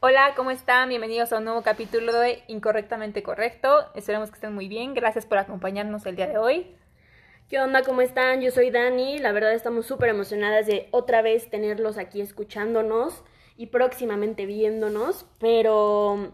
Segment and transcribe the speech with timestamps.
[0.00, 0.90] Hola, ¿cómo están?
[0.90, 3.90] Bienvenidos a un nuevo capítulo de Incorrectamente Correcto.
[3.96, 4.94] Esperemos que estén muy bien.
[4.94, 6.76] Gracias por acompañarnos el día de hoy.
[7.48, 7.82] ¿Qué onda?
[7.82, 8.40] ¿Cómo están?
[8.40, 9.18] Yo soy Dani.
[9.18, 13.24] La verdad estamos súper emocionadas de otra vez tenerlos aquí escuchándonos
[13.56, 15.26] y próximamente viéndonos.
[15.40, 16.32] Pero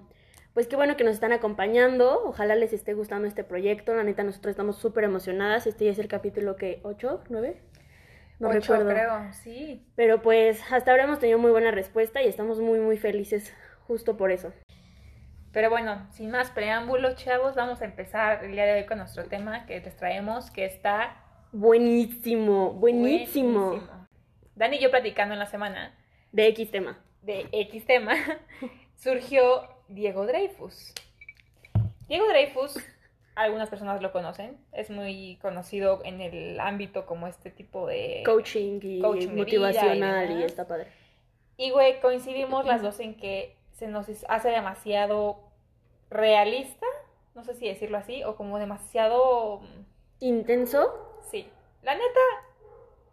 [0.52, 2.22] pues qué bueno que nos están acompañando.
[2.22, 3.94] Ojalá les esté gustando este proyecto.
[3.94, 5.66] La neta, nosotros estamos súper emocionadas.
[5.66, 7.56] Este ya es el capítulo que 8, 9.
[8.38, 8.88] No Ocho, recuerdo.
[8.90, 9.86] creo, sí.
[9.96, 13.54] Pero pues hasta ahora hemos tenido muy buena respuesta y estamos muy, muy felices
[13.86, 14.52] justo por eso.
[15.52, 19.24] Pero bueno, sin más preámbulos, chavos, vamos a empezar el día de hoy con nuestro
[19.24, 21.16] tema que les traemos, que está
[21.52, 23.68] buenísimo, buenísimo.
[23.68, 24.06] buenísimo.
[24.56, 25.94] Dani y yo platicando en la semana.
[26.32, 26.98] De X tema.
[27.22, 28.14] De X tema.
[28.96, 30.92] surgió Diego Dreyfus.
[32.08, 32.76] Diego Dreyfus
[33.34, 34.58] algunas personas lo conocen.
[34.72, 40.66] Es muy conocido en el ámbito como este tipo de coaching y motivacional y, está
[40.66, 40.88] padre.
[41.56, 45.40] Y güey, coincidimos las dos en que se nos hace demasiado
[46.10, 46.86] realista,
[47.34, 49.60] no sé si decirlo así, o como demasiado
[50.20, 51.18] intenso.
[51.30, 51.48] Sí.
[51.82, 52.20] La neta,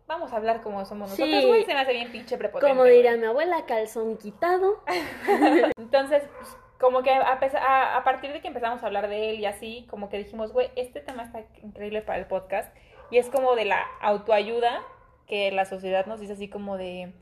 [0.07, 2.71] vamos a hablar como somos nosotros, güey, se me hace bien pinche prepotente.
[2.71, 4.83] Como diría mi abuela, calzón quitado.
[5.77, 9.45] Entonces, pues, como que a, a, partir de que empezamos a hablar de él y
[9.45, 12.75] así, como que dijimos, güey, este tema está increíble para el podcast.
[13.11, 14.81] Y es como de la autoayuda
[15.27, 17.13] que la sociedad nos dice así como de...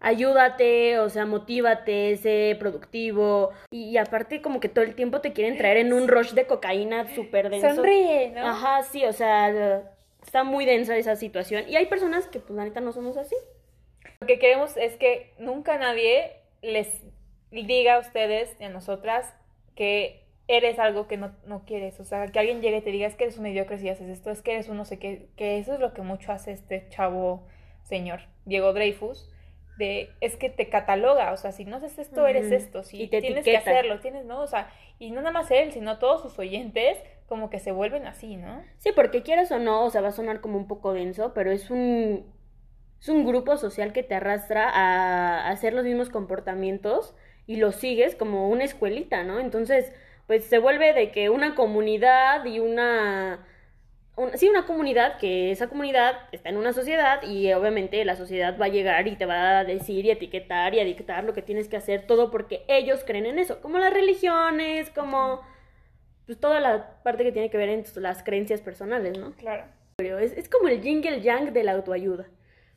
[0.00, 3.50] Ayúdate, o sea, motívate, sé productivo.
[3.70, 7.06] Y, aparte como que todo el tiempo te quieren traer en un rush de cocaína
[7.14, 7.76] súper denso.
[7.76, 8.44] Sonríe, ¿no?
[8.44, 11.64] Ajá, sí, o sea, está muy densa esa situación.
[11.68, 13.36] Y hay personas que pues la neta no somos así.
[14.20, 17.04] Lo que queremos es que nunca nadie les
[17.62, 19.32] diga a ustedes y a nosotras
[19.74, 21.98] que eres algo que no, no, quieres.
[22.00, 24.08] O sea, que alguien llegue y te diga es que eres un mediocre si haces
[24.08, 26.52] esto, es que eres un no sé qué, que eso es lo que mucho hace
[26.52, 27.46] este chavo
[27.84, 29.30] señor, Diego Dreyfus,
[29.78, 33.08] de es que te cataloga, o sea, si no haces esto, eres esto, si y
[33.08, 34.40] te tienes que hacerlo, tienes, ¿no?
[34.40, 38.06] O sea, y no nada más él, sino todos sus oyentes como que se vuelven
[38.06, 38.62] así, ¿no?
[38.78, 41.50] Sí, porque quieras o no, o sea, va a sonar como un poco denso, pero
[41.50, 42.32] es un
[43.00, 47.14] es un grupo social que te arrastra a hacer los mismos comportamientos
[47.46, 49.40] y lo sigues como una escuelita, ¿no?
[49.40, 49.92] Entonces,
[50.26, 53.46] pues se vuelve de que una comunidad y una...
[54.34, 58.66] sí, una comunidad, que esa comunidad está en una sociedad y obviamente la sociedad va
[58.66, 61.68] a llegar y te va a decir y etiquetar y a dictar lo que tienes
[61.68, 65.40] que hacer, todo porque ellos creen en eso, como las religiones, como
[66.26, 69.32] pues toda la parte que tiene que ver en las creencias personales, ¿no?
[69.32, 69.64] Claro.
[69.98, 72.26] Es, es como el jingle yang de la autoayuda.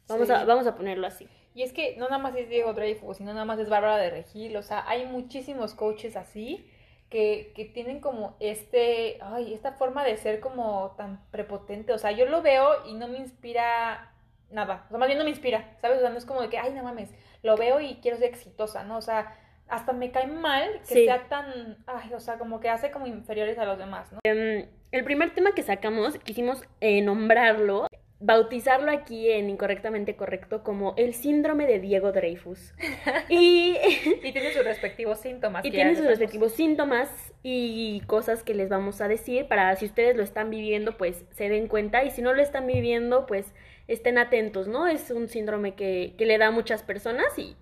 [0.08, 1.28] Vamos, a, vamos a ponerlo así.
[1.58, 4.12] Y es que no nada más es Diego Dreyfus, sino nada más es Bárbara de
[4.12, 6.70] Regil, o sea, hay muchísimos coaches así
[7.10, 12.12] que, que tienen como este, ay, esta forma de ser como tan prepotente, o sea,
[12.12, 14.14] yo lo veo y no me inspira
[14.52, 15.98] nada, o sea, más bien no me inspira, ¿sabes?
[15.98, 17.10] O sea, no es como de que, ay, no mames,
[17.42, 18.98] lo veo y quiero ser exitosa, ¿no?
[18.98, 19.36] O sea,
[19.68, 23.58] hasta me cae mal que sea tan, ay, o sea, como que hace como inferiores
[23.58, 24.20] a los demás, ¿no?
[24.26, 27.87] Em, el primer tema que sacamos, quisimos eh, nombrarlo
[28.20, 32.74] bautizarlo aquí en Incorrectamente Correcto como el síndrome de Diego Dreyfus.
[33.30, 33.76] y,
[34.22, 35.64] tiene sus respectivos síntomas.
[35.64, 37.10] Y tiene sus respectivos síntomas
[37.44, 41.50] y cosas que les vamos a decir para si ustedes lo están viviendo, pues se
[41.50, 43.54] den cuenta y si no lo están viviendo, pues
[43.88, 44.88] estén atentos, ¿no?
[44.88, 47.56] Es un síndrome que, que le da a muchas personas y,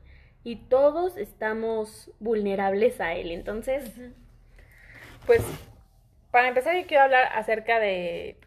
[0.44, 3.32] y todos estamos vulnerables a él.
[3.32, 3.92] Entonces,
[5.26, 5.44] pues
[6.32, 8.38] para empezar yo quiero hablar acerca de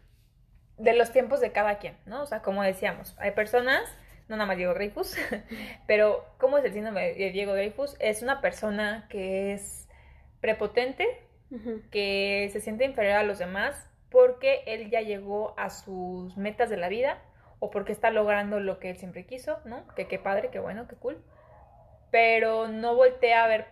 [0.79, 2.23] de los tiempos de cada quien, ¿no?
[2.23, 3.83] O sea, como decíamos, hay personas,
[4.27, 5.15] no nada más Diego Dreyfus,
[5.87, 7.95] pero ¿cómo es el síndrome de Diego Dreyfus?
[7.99, 9.87] Es una persona que es
[10.41, 11.05] prepotente,
[11.91, 16.77] que se siente inferior a los demás porque él ya llegó a sus metas de
[16.77, 17.17] la vida
[17.57, 19.85] o porque está logrando lo que él siempre quiso, ¿no?
[19.95, 21.17] Que qué padre, qué bueno, qué cool.
[22.11, 23.65] Pero no voltea a ver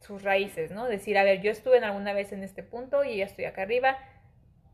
[0.00, 0.86] sus raíces, ¿no?
[0.86, 3.62] Decir, a ver, yo estuve en alguna vez en este punto y ya estoy acá
[3.62, 3.98] arriba.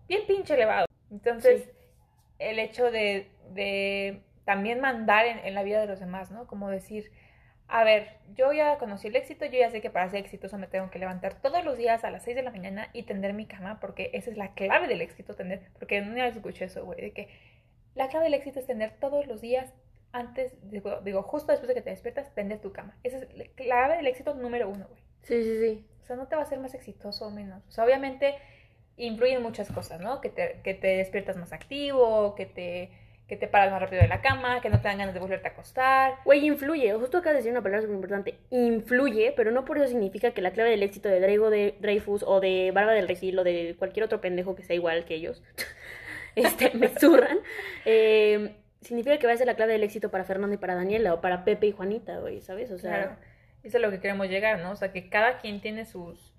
[0.08, 0.86] Bien pinche elevado.
[1.10, 1.68] Entonces,
[2.38, 6.46] el hecho de, de también mandar en, la vida de los demás, ¿no?
[6.46, 7.10] Como decir,
[7.66, 10.66] a ver, yo ya conocí el éxito, yo ya sé que para ser exitoso me
[10.66, 13.46] tengo que levantar todos los días a las 6 de la mañana y tender mi
[13.46, 17.00] cama, porque esa es la clave del éxito, tender, porque no vez escuché eso, güey,
[17.00, 17.28] de que
[17.94, 19.72] la clave del éxito es tener todos los días
[20.12, 22.96] antes, digo, digo, justo después de que te despiertas, tender tu cama.
[23.02, 25.02] Esa es la clave del éxito número uno, güey.
[25.22, 25.86] Sí, sí, sí.
[26.02, 27.66] O sea, no te va a hacer más exitoso o menos.
[27.66, 28.36] O sea, obviamente
[28.96, 30.20] influyen muchas cosas, ¿no?
[30.20, 32.90] Que te, que te despiertas más activo, que te,
[33.26, 35.48] que te paras más rápido de la cama, que no te dan ganas de volverte
[35.48, 36.16] a acostar.
[36.24, 36.92] Güey, influye.
[36.94, 38.38] Justo acá de decir una palabra súper importante.
[38.50, 42.22] Influye, pero no por eso significa que la clave del éxito de Drago de Dreyfus
[42.22, 45.42] o de Barba del Regil o de cualquier otro pendejo que sea igual que ellos,
[46.36, 47.38] este, me zurran.
[47.84, 51.14] Eh, significa que va a ser la clave del éxito para Fernando y para Daniela
[51.14, 52.70] o para Pepe y Juanita, güey, ¿sabes?
[52.70, 53.18] O sea...
[53.64, 54.72] Eso es a lo que queremos llegar, ¿no?
[54.72, 56.33] O sea, que cada quien tiene sus,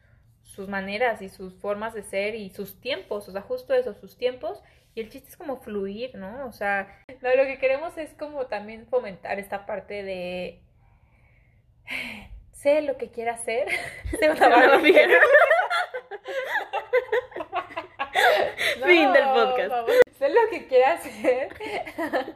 [0.56, 4.18] sus maneras y sus formas de ser y sus tiempos, o sea, justo eso, sus
[4.18, 4.64] tiempos.
[4.96, 6.46] Y el chiste es como fluir, ¿no?
[6.48, 10.62] O sea, lo, lo que queremos es como también fomentar esta parte de
[12.54, 13.68] sé lo que quiera hacer.
[14.20, 14.94] sé una Barbie.
[18.86, 19.90] fin del podcast.
[20.18, 21.50] sé lo que quiera hacer.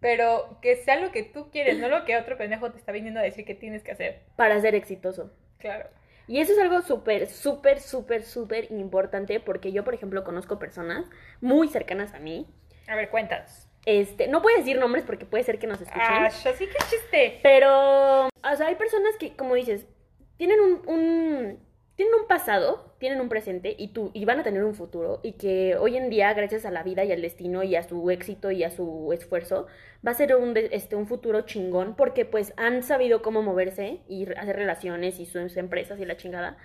[0.00, 3.20] pero que sea lo que tú quieres, no lo que otro pendejo te está viniendo
[3.20, 4.20] a decir que tienes que hacer.
[4.36, 5.32] Para ser exitoso.
[5.58, 5.88] Claro.
[6.26, 11.06] Y eso es algo súper, súper, súper, súper importante porque yo, por ejemplo, conozco personas
[11.40, 12.46] muy cercanas a mí.
[12.88, 13.68] A ver, cuéntanos.
[13.86, 16.02] Este, no puedo decir nombres porque puede ser que nos escuchen.
[16.02, 17.40] Ah, así que chiste.
[17.42, 19.86] Pero, o sea, hay personas que, como dices,
[20.36, 21.58] tienen un, un,
[21.94, 25.32] tienen un pasado, tienen un presente y tú y van a tener un futuro y
[25.32, 28.50] que hoy en día, gracias a la vida y al destino y a su éxito
[28.50, 29.66] y a su esfuerzo,
[30.06, 34.26] va a ser un, este, un futuro chingón porque pues han sabido cómo moverse y
[34.38, 36.56] hacer relaciones y sus empresas y la chingada.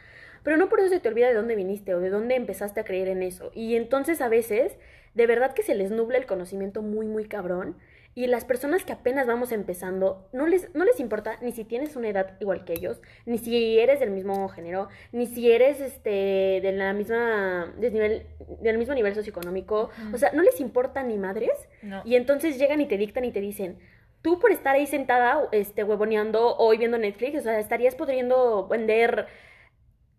[0.44, 2.86] Pero no por eso se te olvida de dónde viniste o de dónde empezaste a
[2.86, 3.52] creer en eso.
[3.54, 4.78] Y entonces a veces,
[5.16, 7.76] de verdad que se les nubla el conocimiento muy, muy cabrón.
[8.20, 11.96] Y las personas que apenas vamos empezando, no les, no les importa ni si tienes
[11.96, 16.60] una edad igual que ellos, ni si eres del mismo género, ni si eres este
[16.62, 18.28] de la misma desnivel,
[18.60, 19.90] del mismo nivel socioeconómico.
[20.14, 21.70] O sea, no les importa ni madres.
[21.82, 22.02] No.
[22.04, 23.80] Y entonces llegan y te dictan y te dicen,
[24.22, 29.28] tú por estar ahí sentada, este, huevoneando o viendo Netflix, o sea, estarías pudiendo vender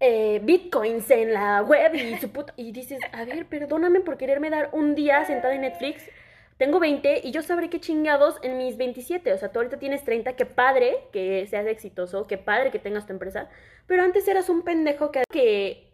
[0.01, 2.55] eh, bitcoins en la web y su puta...
[2.57, 6.03] Y dices, a ver, perdóname por quererme dar un día sentada en Netflix.
[6.61, 9.33] Tengo 20 y yo sabré qué chingados en mis 27.
[9.33, 13.07] O sea, tú ahorita tienes 30, qué padre que seas exitoso, qué padre que tengas
[13.07, 13.49] tu empresa.
[13.87, 15.91] Pero antes eras un pendejo que, que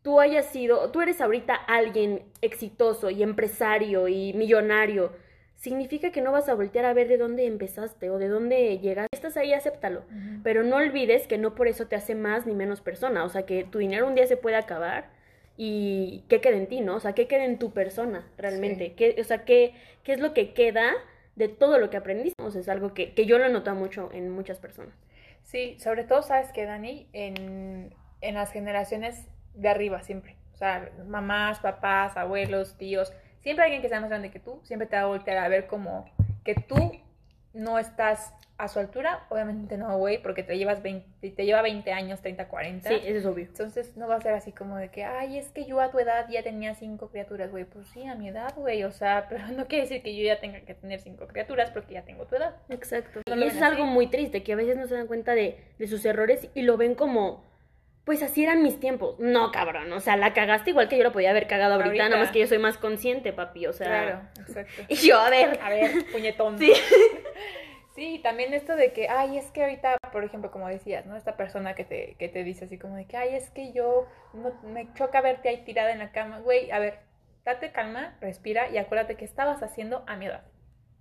[0.00, 5.12] tú hayas sido, tú eres ahorita alguien exitoso y empresario y millonario.
[5.56, 9.14] Significa que no vas a voltear a ver de dónde empezaste o de dónde llegaste.
[9.14, 10.04] Estás ahí, acéptalo.
[10.42, 13.22] Pero no olvides que no por eso te hace más ni menos persona.
[13.24, 15.10] O sea, que tu dinero un día se puede acabar
[15.62, 16.96] y qué queda en ti, ¿no?
[16.96, 18.86] O sea, qué queda en tu persona realmente.
[18.86, 18.94] Sí.
[18.96, 19.74] ¿Qué, o sea, qué,
[20.04, 20.90] qué es lo que queda
[21.36, 22.42] de todo lo que aprendiste.
[22.42, 24.94] O sea, es algo que, que yo lo he notado mucho en muchas personas.
[25.42, 27.08] Sí, sobre todo, ¿sabes qué, Dani?
[27.12, 30.38] En, en las generaciones de arriba siempre.
[30.54, 33.12] O sea, mamás, papás, abuelos, tíos.
[33.42, 35.66] Siempre alguien que sea más grande que tú, siempre te va a voltear a ver
[35.66, 36.10] como
[36.42, 36.90] que tú
[37.52, 39.24] no estás a su altura.
[39.30, 42.88] Obviamente no, güey, porque te llevas 20, te lleva 20 años, 30, 40.
[42.88, 43.46] Sí, eso es obvio.
[43.46, 45.98] Entonces no va a ser así como de que, ay, es que yo a tu
[45.98, 47.64] edad ya tenía cinco criaturas, güey.
[47.64, 48.84] Pues sí, a mi edad, güey.
[48.84, 51.94] O sea, pero no quiere decir que yo ya tenga que tener cinco criaturas porque
[51.94, 52.56] ya tengo tu edad.
[52.68, 53.20] Exacto.
[53.26, 55.58] No y eso es algo muy triste, que a veces no se dan cuenta de,
[55.78, 57.44] de sus errores y lo ven como,
[58.04, 59.18] pues así eran mis tiempos.
[59.18, 62.08] No, cabrón, o sea, la cagaste igual que yo lo podía haber cagado ahorita, Ahorita.
[62.08, 63.86] nada más que yo soy más consciente, papi, o sea.
[63.86, 64.82] Claro, exacto.
[64.88, 65.58] Y yo, a ver.
[65.62, 66.58] A ver, puñetón.
[66.58, 66.72] Sí.
[67.94, 71.16] Sí, también esto de que, ay, es que ahorita, por ejemplo, como decías, ¿no?
[71.16, 74.06] Esta persona que te, que te dice así como de que, ay, es que yo
[74.32, 76.38] no, me choca verte ahí tirada en la cama.
[76.38, 77.00] Güey, a ver,
[77.44, 80.42] date calma, respira y acuérdate que estabas haciendo a mi edad.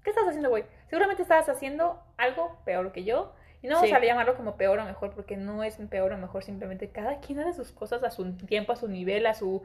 [0.04, 0.64] ¿Qué estás haciendo, güey?
[0.88, 3.34] Seguramente estabas haciendo algo peor que yo.
[3.62, 3.96] Y no vamos Sí.
[3.96, 7.40] a llamarlo como peor o mejor, porque no es peor o mejor, simplemente cada quien
[7.42, 9.64] hace sus cosas a su tiempo, a su nivel, a su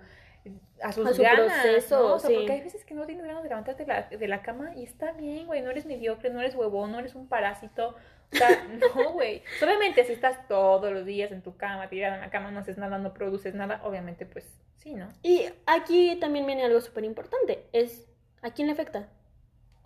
[0.83, 2.15] a sus A su ganas, proceso, ¿no?
[2.15, 2.37] O sea, sí.
[2.37, 4.85] porque hay veces que no tienes ganas de levantarte de la, de la cama y
[4.85, 7.97] está bien, güey, no eres mediocre, no eres huevón, no eres un parásito.
[8.33, 8.49] O sea,
[8.97, 9.43] no, güey.
[9.63, 12.79] Obviamente, si estás todos los días en tu cama, tirada en la cama, no haces
[12.79, 14.45] nada, no produces nada, obviamente, pues
[14.77, 15.09] sí, ¿no?
[15.23, 18.07] Y aquí también viene algo súper importante, es,
[18.43, 19.09] ¿a quién le afecta?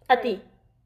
[0.08, 0.42] A ti.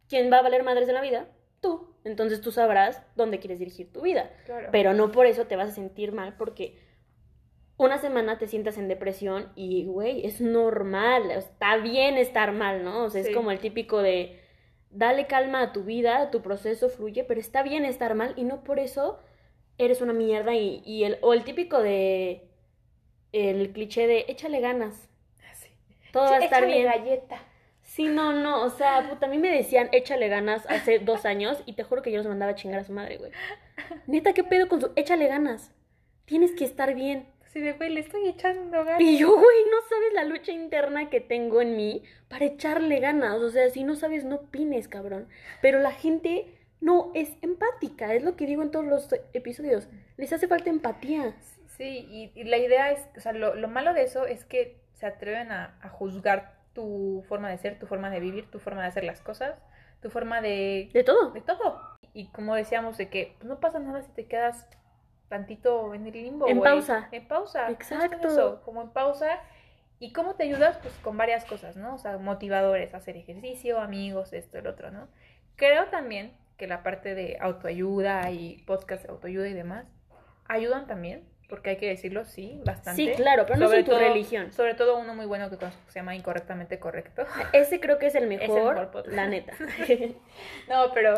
[0.08, 1.26] ¿Quién va a valer madres en la vida?
[1.60, 1.94] Tú.
[2.04, 4.30] Entonces tú sabrás dónde quieres dirigir tu vida.
[4.44, 4.68] Claro.
[4.72, 6.76] Pero no por eso te vas a sentir mal porque
[7.76, 13.04] una semana te sientas en depresión y, güey, es normal, está bien estar mal, ¿no?
[13.04, 13.30] O sea, Sí.
[13.30, 14.38] es como el típico de,
[14.90, 18.62] dale calma a tu vida, tu proceso fluye, pero está bien estar mal y no
[18.62, 19.18] por eso
[19.78, 22.48] eres una mierda y, y el, o el típico de,
[23.32, 25.08] el cliché de, échale ganas,
[25.54, 25.68] Sí.
[26.12, 26.84] todo va a estar Échale bien.
[26.86, 27.42] galleta.
[27.80, 31.62] Sí, no, no, o sea, puta, a mí me decían, échale ganas hace dos años
[31.66, 33.32] y te juro que yo los mandaba a chingar a su madre, güey.
[34.06, 35.72] Neta, ¿qué pedo con su, échale ganas?
[36.26, 37.26] Tienes que estar bien.
[37.52, 39.02] Así de, güey, le estoy echando ganas.
[39.02, 43.34] Y yo, güey, no sabes la lucha interna que tengo en mí para echarle ganas.
[43.42, 45.28] O sea, si no sabes, no opines, cabrón.
[45.60, 46.46] Pero la gente
[46.80, 49.86] no es empática, es lo que digo en todos los episodios.
[50.16, 51.36] Les hace falta empatía.
[51.66, 54.80] Sí, y, y la idea es, o sea, lo, lo malo de eso es que
[54.94, 58.80] se atreven a, a juzgar tu forma de ser, tu forma de vivir, tu forma
[58.80, 59.58] de hacer las cosas,
[60.00, 61.32] tu forma de, De todo.
[61.32, 61.82] de todo.
[62.14, 64.66] Y como decíamos, de que pues, no pasa nada si te quedas
[65.32, 66.46] tantito en el limbo.
[66.46, 67.08] En pausa.
[67.10, 67.70] En pausa.
[67.70, 68.28] Exacto.
[68.28, 69.40] eso, como en pausa.
[69.98, 70.76] ¿Y cómo te ayudas?
[70.82, 71.94] Pues con varias cosas, ¿no?
[71.94, 75.08] O sea, motivadores, hacer ejercicio, amigos, esto, el otro, ¿no?
[75.56, 79.86] Creo también que la parte de autoayuda y podcast de autoayuda y demás
[80.48, 83.00] ayudan también, porque hay que decirlo, sí, bastante.
[83.02, 84.52] Sí, claro, pero no Sobre es tu todo- religión.
[84.52, 85.56] Sobre todo uno muy bueno que
[85.88, 87.24] se llama Incorrectamente Correcto.
[87.52, 89.16] Ese creo que es el mejor, mejor podcast.
[89.16, 89.52] la neta.
[90.68, 91.14] No, pero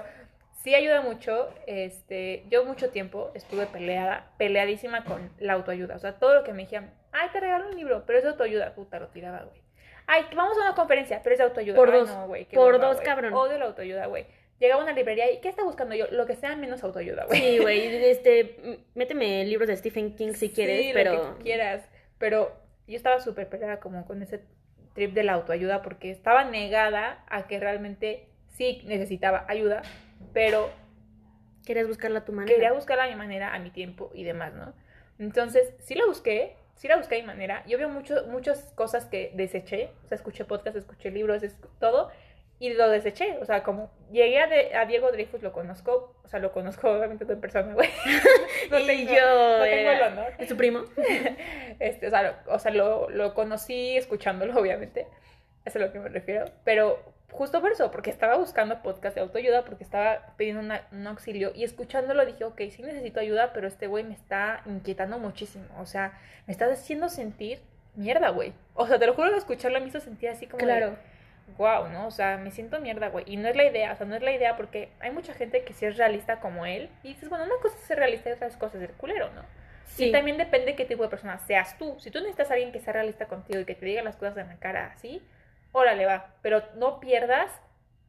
[0.65, 1.51] sí ayuda mucho.
[1.67, 5.95] Este, yo mucho tiempo estuve peleada, peleadísima con la autoayuda.
[5.95, 8.75] O sea, todo lo que me decían, ay, te regalo un libro, pero es autoayuda,
[8.75, 9.63] puta, lo tiraba, güey.
[10.07, 11.77] Ay, vamos a una conferencia, pero es autoayuda.
[11.77, 12.09] Por Ay, dos.
[12.11, 13.07] no, güey, Por dos, güey.
[13.07, 13.33] cabrón.
[13.35, 14.27] Odio la autoayuda, güey.
[14.59, 16.07] Llegaba a una librería y ¿qué está buscando yo?
[16.11, 17.41] Lo que sea menos autoayuda, güey.
[17.41, 21.13] Sí, güey, este, méteme libros de Stephen King si quieres, Sí, pero...
[21.13, 21.83] lo que quieras.
[22.19, 22.53] Pero
[22.87, 24.41] yo estaba súper peleada como con ese
[24.95, 29.83] trip de la autoayuda porque estaba negada a que realmente sí necesitaba ayuda,
[30.33, 30.71] pero
[31.67, 32.55] Querías buscarla a tu manera.
[32.55, 34.75] quería buscarla a mi manera, a mi tiempo y demás, ¿no?
[35.19, 37.65] Entonces, sí la busqué, sí la busqué a mi manera.
[37.67, 42.11] Yo veo mucho, muchas cosas que deseché, o sea, escuché podcasts, escuché libros, es- todo,
[42.59, 43.39] y lo deseché.
[43.41, 46.91] O sea, como llegué a, de- a Diego Dreyfus, lo conozco, o sea, lo conozco
[46.91, 47.89] obviamente en persona, güey.
[48.71, 50.33] No y tengo- yo no tengo el honor.
[50.39, 50.83] ¿Es su primo?
[51.81, 55.07] Este, o sea, lo, o sea, lo, lo conocí escuchándolo, obviamente.
[55.65, 56.45] Eso es a lo que me refiero.
[56.65, 61.07] Pero justo por eso, porque estaba buscando podcast de autoayuda, porque estaba pidiendo una- un
[61.07, 65.65] auxilio y escuchándolo dije, ok, sí necesito ayuda, pero este güey me está inquietando muchísimo.
[65.79, 67.61] O sea, me está haciendo sentir
[67.97, 68.53] mierda, güey.
[68.75, 70.59] O sea, te lo juro que escucharlo me hizo sentir así como...
[70.65, 70.97] de.
[71.59, 72.07] Wow, ¿no?
[72.07, 73.25] O sea, me siento mierda, güey.
[73.29, 75.63] Y no es la idea, o sea, no es la idea porque hay mucha gente
[75.65, 76.89] que sí es realista como él.
[77.03, 79.43] Y dices, bueno, una cosa es ser realista y otra cosa es ser culero, ¿no?
[79.85, 80.07] Sí.
[80.07, 81.97] Y también depende qué tipo de persona seas tú.
[82.01, 84.39] Si tú necesitas a alguien que sea realista contigo y que te diga las cosas
[84.39, 85.21] en la cara así,
[85.75, 86.35] órale, va.
[86.41, 87.51] Pero no pierdas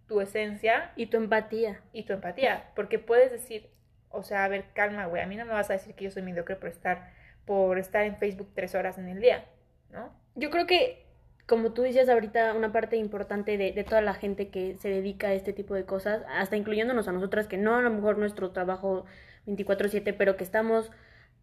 [0.07, 1.81] tu esencia Y tu empatía.
[1.91, 2.71] y tu empatía.
[2.75, 3.69] Porque puedes decir,
[4.09, 5.21] o sea, a ver, calma, güey.
[5.21, 7.11] A mí no me vas a decir que yo soy mediocre por estar,
[7.45, 9.45] por estar en Facebook tres horas en el día,
[9.91, 10.13] ¿no?
[10.35, 11.05] Yo creo que,
[11.47, 15.27] como tú decías ahorita, una parte importante de, de toda la gente que se dedica
[15.27, 18.51] a este tipo de cosas, hasta incluyéndonos a nosotras, que no a lo mejor nuestro
[18.51, 19.05] trabajo
[19.47, 20.91] 24/7, pero que estamos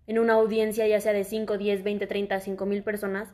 [0.07, 3.33] en una audiencia ya sea de 5, 10, 20, 30, 5 mil personas,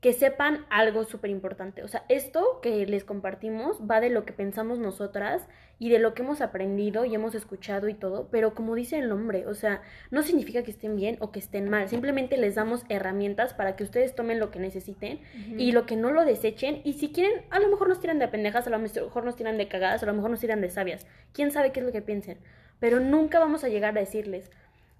[0.00, 1.82] que sepan algo súper importante.
[1.82, 5.46] O sea, esto que les compartimos va de lo que pensamos nosotras
[5.78, 9.08] y de lo que hemos aprendido y hemos escuchado y todo, pero como dice el
[9.08, 12.84] nombre, o sea, no significa que estén bien o que estén mal, simplemente les damos
[12.88, 15.20] herramientas para que ustedes tomen lo que necesiten
[15.56, 16.80] y lo que no lo desechen.
[16.84, 19.58] Y si quieren, a lo mejor nos tiran de pendejas, a lo mejor nos tiran
[19.58, 22.02] de cagadas, a lo mejor nos tiran de sabias, quién sabe qué es lo que
[22.02, 22.38] piensen,
[22.78, 24.50] pero nunca vamos a llegar a decirles,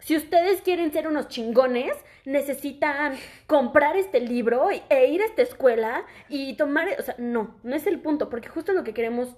[0.01, 3.15] si ustedes quieren ser unos chingones, necesitan
[3.47, 7.87] comprar este libro e ir a esta escuela y tomar, o sea, no, no es
[7.87, 9.37] el punto, porque justo lo que queremos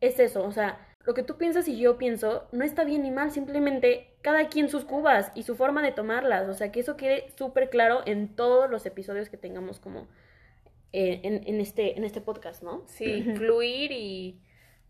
[0.00, 3.10] es eso, o sea, lo que tú piensas y yo pienso no está bien ni
[3.10, 6.96] mal, simplemente cada quien sus cubas y su forma de tomarlas, o sea, que eso
[6.96, 10.08] quede súper claro en todos los episodios que tengamos como
[10.92, 12.84] eh, en, en este, en este podcast, ¿no?
[12.86, 14.40] Sí, fluir y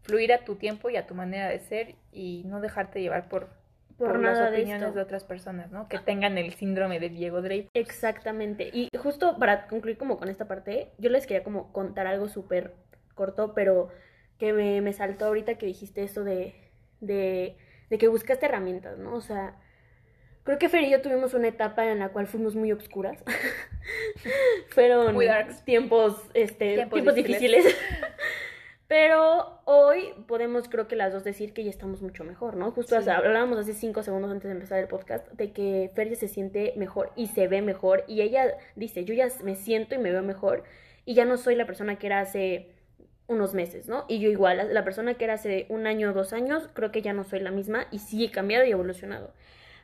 [0.03, 3.49] fluir a tu tiempo y a tu manera de ser y no dejarte llevar por,
[3.99, 4.95] Por por las de opiniones esto.
[4.95, 5.89] de otras personas, ¿no?
[5.89, 7.71] Que tengan el síndrome de Diego Dreyfus.
[7.75, 8.71] Exactamente.
[8.73, 12.75] Y justo para concluir como con esta parte, yo les quería como contar algo súper
[13.15, 13.91] corto, pero
[14.39, 16.55] que me, me saltó ahorita que dijiste eso de,
[17.01, 17.57] de,
[17.89, 19.15] de que buscaste herramientas, ¿no?
[19.15, 19.55] O sea,
[20.43, 23.23] creo que Fer y yo tuvimos una etapa en la cual fuimos muy obscuras.
[24.71, 25.29] Fueron Muy
[25.65, 27.65] tiempos, este, Tiempos tiempos, difíciles.
[27.65, 27.91] difíciles.
[28.87, 32.71] Pero hoy podemos, creo que las dos, decir que ya estamos mucho mejor, ¿no?
[32.71, 33.09] Justo Sí.
[33.09, 36.75] hablábamos hace cinco segundos antes de empezar el podcast de que Fer ya se siente
[36.77, 38.05] mejor y se ve mejor.
[38.07, 40.65] Y ella dice, yo ya me siento y me veo mejor
[41.07, 42.73] y ya no soy la persona que era hace
[43.27, 44.05] unos meses, ¿no?
[44.07, 46.93] Y yo igual, la- la persona que era hace un año o dos años, creo
[46.93, 49.33] que ya no soy la misma y sí he cambiado y evolucionado.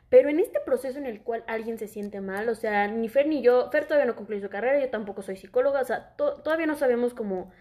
[0.09, 3.25] Pero en este proceso en el cual alguien se siente mal, o sea, ni Fer
[3.27, 6.35] ni yo, Fer todavía no concluyó su carrera, yo tampoco soy psicóloga, o sea, to-
[6.43, 7.51] todavía no sabemos cómo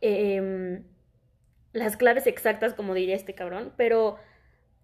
[0.00, 0.84] em,
[1.72, 4.18] las claves exactas, como diría este cabrón, pero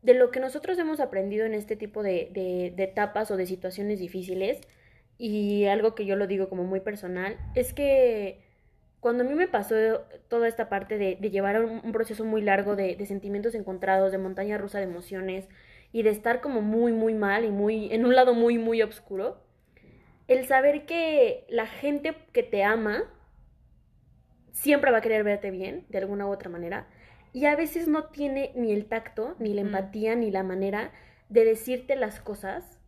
[0.02, 4.00] de lo que nosotros hemos aprendido en este tipo de, de- etapas o de situaciones
[4.00, 4.61] difíciles,
[5.19, 8.40] y algo que yo lo digo como muy personal, es que
[9.00, 9.75] cuando a mí me pasó
[10.28, 14.19] toda esta parte de, llevar un, un proceso muy largo de, de sentimientos encontrados, de
[14.19, 15.49] montaña rusa de emociones,
[15.92, 19.38] y de estar como muy, muy mal y muy, en un lado muy, muy oscuro,
[20.28, 23.04] el saber que la gente que te ama
[24.52, 26.87] siempre va a querer verte bien, de alguna u otra manera,
[27.32, 30.92] y a veces no tiene ni el tacto, ni la empatía, ni la manera
[31.28, 32.78] de decirte las cosas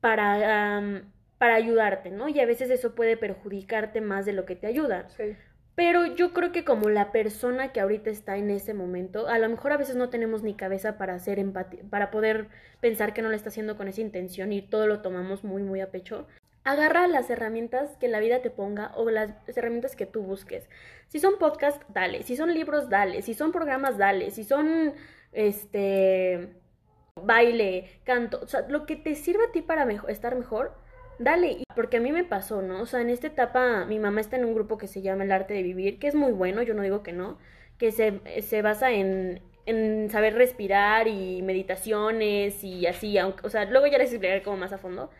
[0.00, 1.02] para,
[1.38, 2.28] para ayudarte, ¿no?
[2.28, 5.08] Y a veces eso puede perjudicarte más de lo que te ayuda.
[5.10, 5.36] Sí.
[5.74, 9.48] Pero yo creo que como la persona que ahorita está en ese momento, a lo
[9.48, 12.48] mejor a veces no tenemos ni cabeza para hacer empatía, para poder
[12.80, 15.80] pensar que no lo está haciendo con esa intención y todo lo tomamos muy, muy
[15.80, 16.26] a pecho.
[16.64, 20.68] Agarra las herramientas que la vida te ponga o las herramientas que tú busques.
[21.08, 22.22] Si son podcasts, dale.
[22.22, 23.22] Si son libros, dale.
[23.22, 24.30] Si son programas, dale.
[24.30, 24.94] Si son,
[25.32, 26.50] este,
[27.16, 30.74] baile, canto, o sea, lo que te sirva a ti para estar mejor,
[31.18, 31.64] dale.
[31.74, 32.82] Porque a mí me pasó, ¿no?
[32.82, 35.32] O sea, en esta etapa mi mamá está en un grupo que se llama El
[35.32, 37.38] Arte de Vivir, que es muy bueno, yo no digo que no,
[37.78, 43.64] que se, se basa en, en saber respirar y meditaciones y así, aunque, o sea,
[43.66, 45.10] luego ya les explicaré como más a fondo.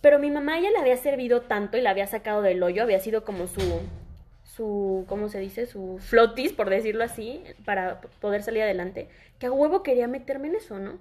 [0.00, 3.00] Pero mi mamá ya le había servido tanto y la había sacado del hoyo, había
[3.00, 3.60] sido como su,
[4.44, 5.66] su, ¿cómo se dice?
[5.66, 10.56] Su flotis, por decirlo así, para poder salir adelante, que a huevo quería meterme en
[10.56, 10.98] eso, ¿no?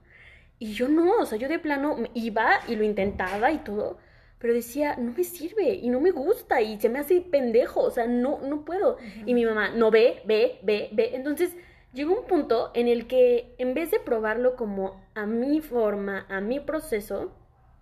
[0.59, 3.97] Y yo no, o sea, yo de plano iba y lo intentaba y todo,
[4.39, 7.91] pero decía, no me sirve y no me gusta y se me hace pendejo, o
[7.91, 8.97] sea, no, no puedo.
[9.25, 11.11] Y mi mamá, no ve, ve, ve, ve.
[11.13, 11.55] Entonces
[11.93, 16.41] llegó un punto en el que en vez de probarlo como a mi forma, a
[16.41, 17.31] mi proceso,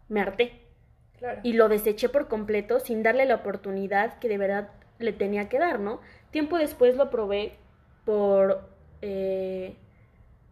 [0.07, 0.64] me harté.
[1.44, 5.60] Y lo deseché por completo sin darle la oportunidad que de verdad le tenía que
[5.60, 6.01] dar, ¿no?
[6.32, 7.53] Tiempo después lo probé
[8.05, 8.70] por...
[9.01, 9.75] Eh,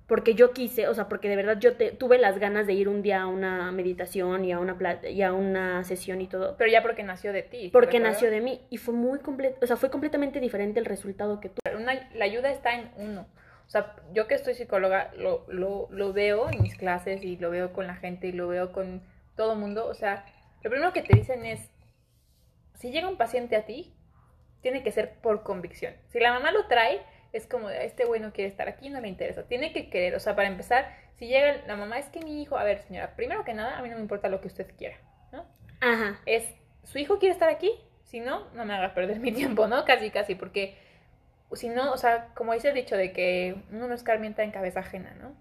[0.07, 2.89] porque yo quise, o sea, porque de verdad yo te, tuve las ganas de ir
[2.89, 4.77] un día a una meditación y a una
[5.09, 6.55] y a una sesión y todo.
[6.57, 7.69] Pero ya porque nació de ti.
[7.71, 11.39] Porque nació de mí y fue muy completo, o sea, fue completamente diferente el resultado
[11.39, 11.83] que tuve.
[12.13, 13.25] la ayuda está en uno.
[13.65, 17.49] O sea, yo que estoy psicóloga lo, lo, lo veo en mis clases y lo
[17.49, 19.01] veo con la gente y lo veo con
[19.35, 19.87] todo el mundo.
[19.87, 20.25] O sea,
[20.63, 21.69] lo primero que te dicen es,
[22.75, 23.93] si llega un paciente a ti,
[24.61, 25.93] tiene que ser por convicción.
[26.09, 27.01] Si la mamá lo trae,
[27.33, 29.43] es como, este güey no quiere estar aquí, no le interesa.
[29.43, 32.57] Tiene que querer, o sea, para empezar, si llega la mamá, es que mi hijo,
[32.57, 34.97] a ver, señora, primero que nada, a mí no me importa lo que usted quiera,
[35.31, 35.45] ¿no?
[35.81, 36.21] Ajá.
[36.25, 36.47] Es,
[36.83, 37.71] ¿su hijo quiere estar aquí?
[38.03, 39.83] Si no, no me haga perder mi tiempo, ¿no?
[39.83, 40.77] Casi, casi, porque
[41.51, 44.79] si no, o sea, como dice el dicho de que uno no escarmienta en cabeza
[44.79, 45.35] ajena, ¿no?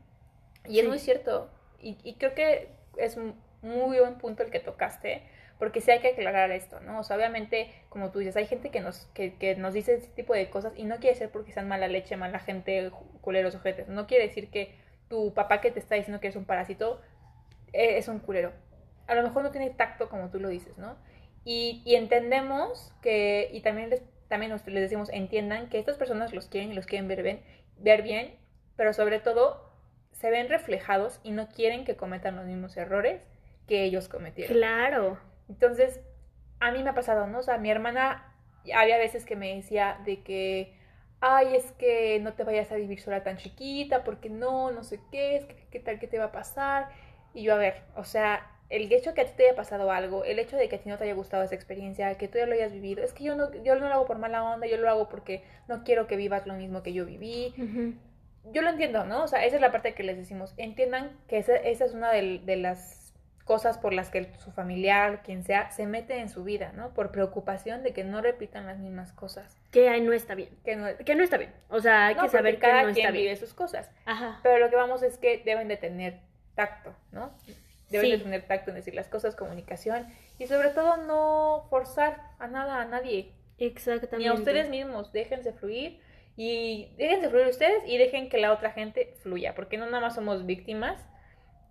[0.68, 1.50] Y es muy cierto.
[1.80, 3.16] Y, y creo que es
[3.62, 5.22] muy buen punto el que tocaste,
[5.58, 6.98] porque sí hay que aclarar esto, ¿no?
[7.00, 10.08] O sea, obviamente, como tú dices, hay gente que nos, que, que nos dice ese
[10.08, 12.90] tipo de cosas y no quiere ser porque sean mala leche, mala gente,
[13.20, 13.88] culeros, ojetes.
[13.88, 14.74] No quiere decir que
[15.08, 17.00] tu papá que te está diciendo que eres un parásito
[17.72, 18.52] eh, es un culero.
[19.06, 20.96] A lo mejor no tiene tacto como tú lo dices, ¿no?
[21.44, 26.46] Y, y entendemos que, y también les, también les decimos, entiendan que estas personas los
[26.46, 27.42] quieren y los quieren ver bien,
[27.78, 28.34] ver bien,
[28.76, 29.70] pero sobre todo
[30.12, 33.20] se ven reflejados y no quieren que cometan los mismos errores
[33.66, 34.56] que ellos cometieron.
[34.56, 35.18] Claro.
[35.48, 36.00] Entonces,
[36.60, 37.40] a mí me ha pasado, ¿no?
[37.40, 38.32] O sea, mi hermana,
[38.74, 40.74] había veces que me decía de que,
[41.20, 45.00] ay, es que no te vayas a vivir sola tan chiquita, porque no, no sé
[45.10, 46.88] qué, es que, qué tal que te va a pasar.
[47.34, 49.90] Y yo, a ver, o sea, el hecho de que a ti te haya pasado
[49.92, 52.38] algo, el hecho de que a ti no te haya gustado esa experiencia, que tú
[52.38, 54.66] ya lo hayas vivido, es que yo no, yo no lo hago por mala onda,
[54.66, 57.54] yo lo hago porque no quiero que vivas lo mismo que yo viví.
[58.50, 59.24] Yo lo entiendo, ¿no?
[59.24, 60.54] O sea, esa es la parte que les decimos.
[60.56, 63.01] Entiendan que esa, esa es una de las
[63.44, 66.94] cosas por las que su familiar, quien sea, se mete en su vida, ¿no?
[66.94, 69.58] Por preocupación de que no repitan las mismas cosas.
[69.70, 70.50] Que no está bien.
[70.64, 71.52] Que no, que no está bien.
[71.68, 73.24] O sea, hay que saber que cada no está quien bien.
[73.24, 73.90] vive sus cosas.
[74.04, 74.40] Ajá.
[74.42, 76.20] Pero lo que vamos es que deben de tener
[76.54, 77.32] tacto, ¿no?
[77.90, 80.06] Deben de tener tacto en decir las cosas, comunicación
[80.38, 83.32] y sobre todo no forzar a nada, a nadie.
[83.58, 84.18] Exactamente.
[84.18, 86.00] Ni a ustedes mismos, déjense fluir
[86.36, 90.14] y déjense fluir ustedes y dejen que la otra gente fluya, porque no nada más
[90.14, 91.06] somos víctimas,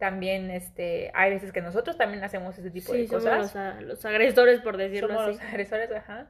[0.02, 3.52] también este hay veces que nosotros también hacemos ese tipo de cosas.
[3.52, 5.34] Somos los, agresores, por decirlo somos así.
[5.34, 6.28] los agresores, ajá.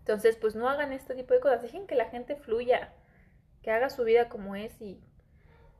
[0.00, 2.92] Entonces, pues no hagan este tipo de cosas, dejen que la gente fluya,
[3.62, 5.00] que haga su vida como es y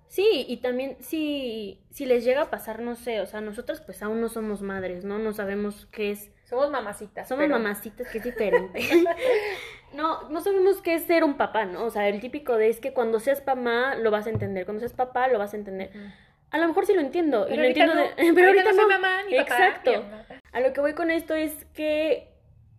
[0.09, 4.03] Sí, y también si, si les llega a pasar, no sé, o sea, nosotros pues
[4.03, 5.18] aún no somos madres, ¿no?
[5.18, 6.31] No sabemos qué es.
[6.44, 7.29] Somos mamacitas.
[7.29, 8.81] Somos mamacitas, que es diferente.
[9.94, 11.85] no, no sabemos qué es ser un papá, ¿no?
[11.85, 14.81] O sea, el típico de es que cuando seas mamá lo vas a entender, cuando
[14.81, 15.90] seas papá lo vas a entender.
[16.53, 17.47] A lo mejor sí lo entiendo.
[17.49, 18.11] Pero y lo entiendo de...
[18.35, 19.69] Pero ahorita, no, mamá ni papá.
[19.69, 20.05] Exacto.
[20.53, 22.29] A lo que voy con esto es que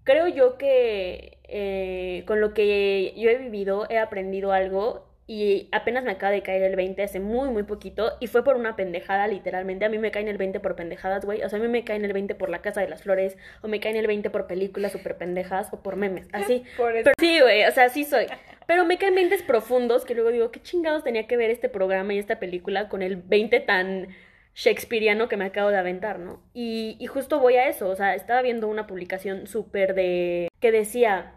[0.04, 6.04] creo yo que eh, con lo que yo he vivido he aprendido algo y apenas
[6.04, 9.26] me acaba de caer el 20 hace muy, muy poquito y fue por una pendejada,
[9.26, 9.84] literalmente.
[9.84, 11.41] A mí me caen el 20 por pendejadas, güey.
[11.41, 13.67] O sea, a mí me caen el 20 por la Casa de las Flores o
[13.67, 16.63] me caen el 20 por películas súper pendejas o por memes, así.
[16.78, 18.28] Pero sí, güey, o sea, sí soy.
[18.67, 22.13] Pero me caen 20 profundos que luego digo, ¿qué chingados tenía que ver este programa
[22.13, 24.10] y esta película con el 20 tan
[24.54, 26.43] shakespeariano que me acabo de aventar, ¿no?
[26.54, 30.50] Y, y justo voy a eso, o sea, estaba viendo una publicación súper de...
[30.60, 31.34] que decía,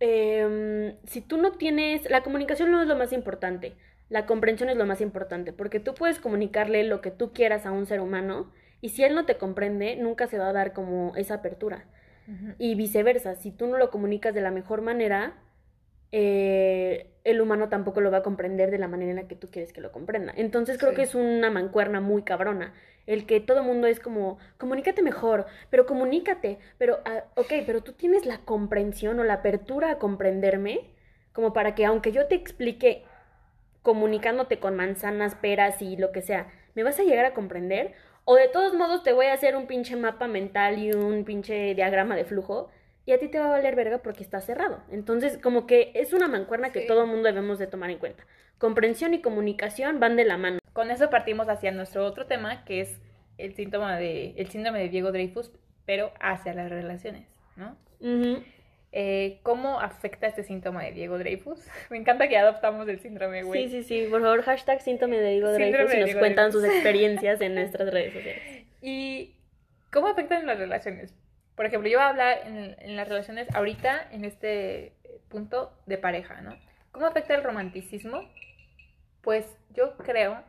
[0.00, 3.74] eh, si tú no tienes, la comunicación no es lo más importante,
[4.08, 7.72] la comprensión es lo más importante, porque tú puedes comunicarle lo que tú quieras a
[7.72, 11.14] un ser humano y si él no te comprende, nunca se va a dar como
[11.16, 11.84] esa apertura.
[12.26, 12.54] Uh -huh.
[12.58, 15.34] Y viceversa, si tú no lo comunicas de la mejor manera,
[16.12, 19.50] eh, el humano tampoco lo va a comprender de la manera en la que tú
[19.50, 20.32] quieres que lo comprenda.
[20.36, 20.96] Entonces creo sí.
[20.96, 22.72] que es una mancuerna muy cabrona
[23.08, 27.82] el que todo el mundo es como, comunícate mejor, pero comunícate, pero, ah, ok, pero
[27.82, 30.90] tú tienes la comprensión o la apertura a comprenderme,
[31.32, 33.04] como para que aunque yo te explique
[33.80, 37.94] comunicándote con manzanas, peras y lo que sea, ¿me vas a llegar a comprender?
[38.26, 41.74] O de todos modos te voy a hacer un pinche mapa mental y un pinche
[41.74, 42.68] diagrama de flujo
[43.08, 44.82] y a ti te va a valer verga porque está cerrado.
[44.90, 48.26] Entonces, como que es una mancuerna que todo el mundo debemos de tomar en cuenta.
[48.58, 50.58] Comprensión y comunicación van de la mano.
[50.74, 53.00] Con eso partimos hacia nuestro otro tema, que es
[53.38, 55.50] el síntoma de el síndrome de Diego Dreyfus,
[55.86, 57.78] pero hacia las relaciones, ¿no?
[58.92, 61.66] Eh, ¿Cómo afecta este síntoma de Diego Dreyfus?
[61.88, 63.70] Me encanta que adoptamos el síndrome, güey.
[63.70, 64.06] Sí, sí, sí.
[64.10, 68.12] Por favor, hashtag síntoma de Diego Dreyfus y nos cuentan sus experiencias en nuestras redes
[68.12, 68.66] sociales.
[68.82, 69.34] ¿Y
[69.90, 71.14] cómo afectan las relaciones?
[71.58, 74.94] Por ejemplo, yo voy a hablar en, en, las relaciones ahorita, en este
[75.28, 76.56] punto de pareja, ¿no?
[76.92, 78.22] ¿Cómo afecta el romanticismo?
[79.22, 80.44] Pues yo creo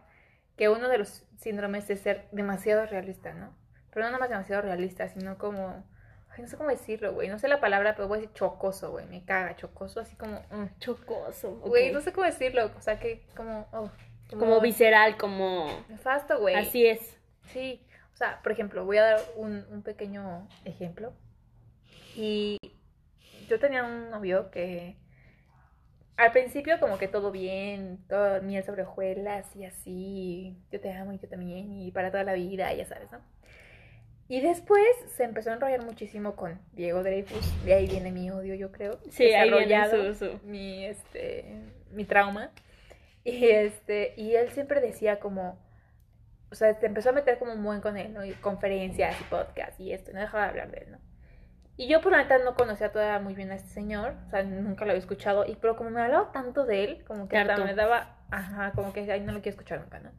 [0.55, 3.57] que uno de los síndromes es ser demasiado realista, ¿no?
[3.91, 5.83] Pero no nada más demasiado realista, sino como...
[6.29, 7.27] Ay, no sé cómo decirlo, güey.
[7.27, 9.07] No sé la palabra, pero voy a decir chocoso, güey.
[9.07, 10.41] Me caga, chocoso, así como...
[10.51, 10.77] Mm.
[10.77, 11.55] Chocoso.
[11.61, 12.69] Güey, no sé cómo decirlo.
[12.77, 13.67] O sea, que como...
[13.71, 13.89] Oh,
[14.29, 15.85] como, como visceral, como...
[15.89, 16.53] Nefasto, güey.
[16.53, 17.17] Así es.
[17.47, 17.83] Sí.
[18.19, 21.13] O sea, por ejemplo, voy a dar un, un pequeño ejemplo.
[22.17, 22.57] Y
[23.47, 24.97] yo tenía un novio que
[26.17, 31.13] al principio como que todo bien, todo miel sobre hojuelas y así, yo te amo
[31.13, 33.19] y yo también y para toda la vida, ya sabes, ¿no?
[34.27, 34.83] Y después
[35.15, 38.99] se empezó a enrollar muchísimo con Diego Dreyfus, de ahí viene mi odio, yo creo.
[39.11, 40.39] Sí, ahí viene su, su.
[40.45, 41.55] mi este
[41.91, 42.51] mi trauma.
[43.23, 45.57] Y este y él siempre decía como
[46.51, 48.25] o sea, te empezó a meter como un buen con él, ¿no?
[48.25, 50.97] Y conferencias y podcasts y esto, no dejaba de hablar de él, ¿no?
[51.77, 54.43] Y yo por la neta no conocía todavía muy bien a este señor, o sea,
[54.43, 57.63] nunca lo había escuchado, y pero como me hablaba tanto de él, como que hasta
[57.63, 60.11] me daba, ajá, como que ahí no lo quiero escuchar nunca, ¿no?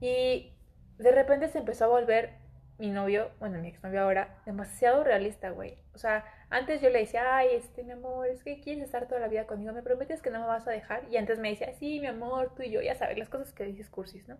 [0.00, 0.54] Y
[0.98, 2.42] de repente se empezó a volver
[2.78, 5.78] mi novio, bueno, mi exnovio ahora, demasiado realista, güey.
[5.94, 9.20] O sea, antes yo le decía, ay, este, mi amor, es que quieres estar toda
[9.20, 11.04] la vida conmigo, me prometes que no me vas a dejar.
[11.10, 13.64] Y antes me decía, sí, mi amor, tú y yo, ya sabes, las cosas que
[13.64, 14.38] dices cursis, ¿no?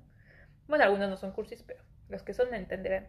[0.69, 3.09] Bueno, algunos no son cursis, pero los que son me entenderán.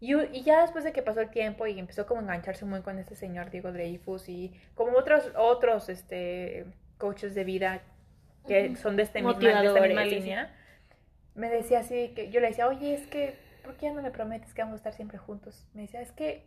[0.00, 2.82] Y, y, ya después de que pasó el tiempo y empezó como a engancharse muy
[2.82, 6.66] con este señor Diego Dreyfus y como otros otros este
[6.98, 7.82] coaches de vida
[8.46, 10.54] que son de, este misma, de esta misma línea,
[11.34, 14.10] me decía así que yo le decía, oye, es que, ¿por qué ya no me
[14.10, 15.66] prometes que vamos a estar siempre juntos?
[15.74, 16.44] Me decía, es que,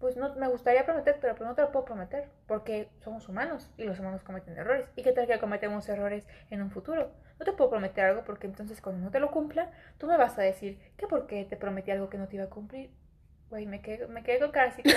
[0.00, 3.84] pues no, me gustaría prometer, pero no te lo puedo prometer porque somos humanos y
[3.84, 4.86] los humanos cometen errores.
[4.96, 7.10] ¿Y qué tal que cometemos errores en un futuro?
[7.38, 10.38] No te puedo prometer algo porque entonces cuando no te lo cumpla, tú me vas
[10.38, 12.90] a decir que porque te prometí algo que no te iba a cumplir.
[13.50, 14.94] Güey, me quedé, me quedé con cara así como...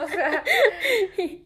[0.00, 0.44] o sea,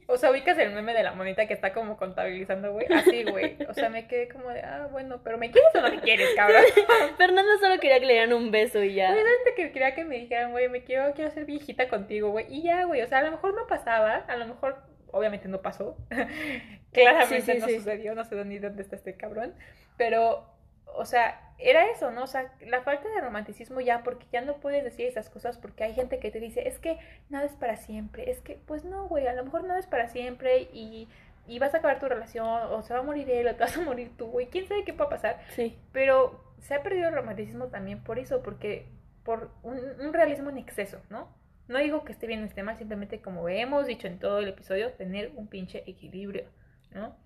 [0.07, 2.87] o sea, ubicas el meme de la monita que está como contabilizando, güey.
[2.93, 3.57] Así, güey.
[3.69, 6.35] O sea, me quedé como de, ah, bueno, pero ¿me quieres o no me quieres,
[6.35, 6.63] cabrón?
[7.19, 9.13] Fernanda solo quería que le dieran un beso y ya.
[9.13, 12.47] Obviamente que quería que me dijeran, güey, me quiero, quiero ser viejita contigo, güey.
[12.49, 13.03] Y ya, güey.
[13.03, 14.77] O sea, a lo mejor no pasaba, a lo mejor
[15.13, 15.97] obviamente no pasó.
[16.93, 19.55] Claramente no sucedió, no sé ni dónde está este cabrón.
[19.97, 20.47] Pero,
[20.95, 22.25] o sea, era eso, ¿no?
[22.25, 25.85] O sea, la falta de romanticismo ya, porque ya no puedes decir esas cosas porque
[25.85, 28.31] hay gente que te dice, es que nada es para siempre.
[28.31, 31.09] Es que, pues no, güey, a lo mejor nada es para siempre y,
[31.47, 33.77] y vas a acabar tu relación, o se va a morir él, o te vas
[33.77, 34.47] a morir tú, güey.
[34.47, 35.41] ¿Quién sabe qué va a pasar?
[35.51, 35.79] Sí.
[35.93, 38.87] Pero se ha perdido el romanticismo también por eso, porque
[39.25, 41.29] por un, un realismo en exceso, ¿no?
[41.69, 44.49] No digo que esté bien o esté mal, simplemente como hemos dicho en todo el
[44.49, 46.45] episodio, tener un pinche equilibrio,
[46.93, 47.17] ¿no?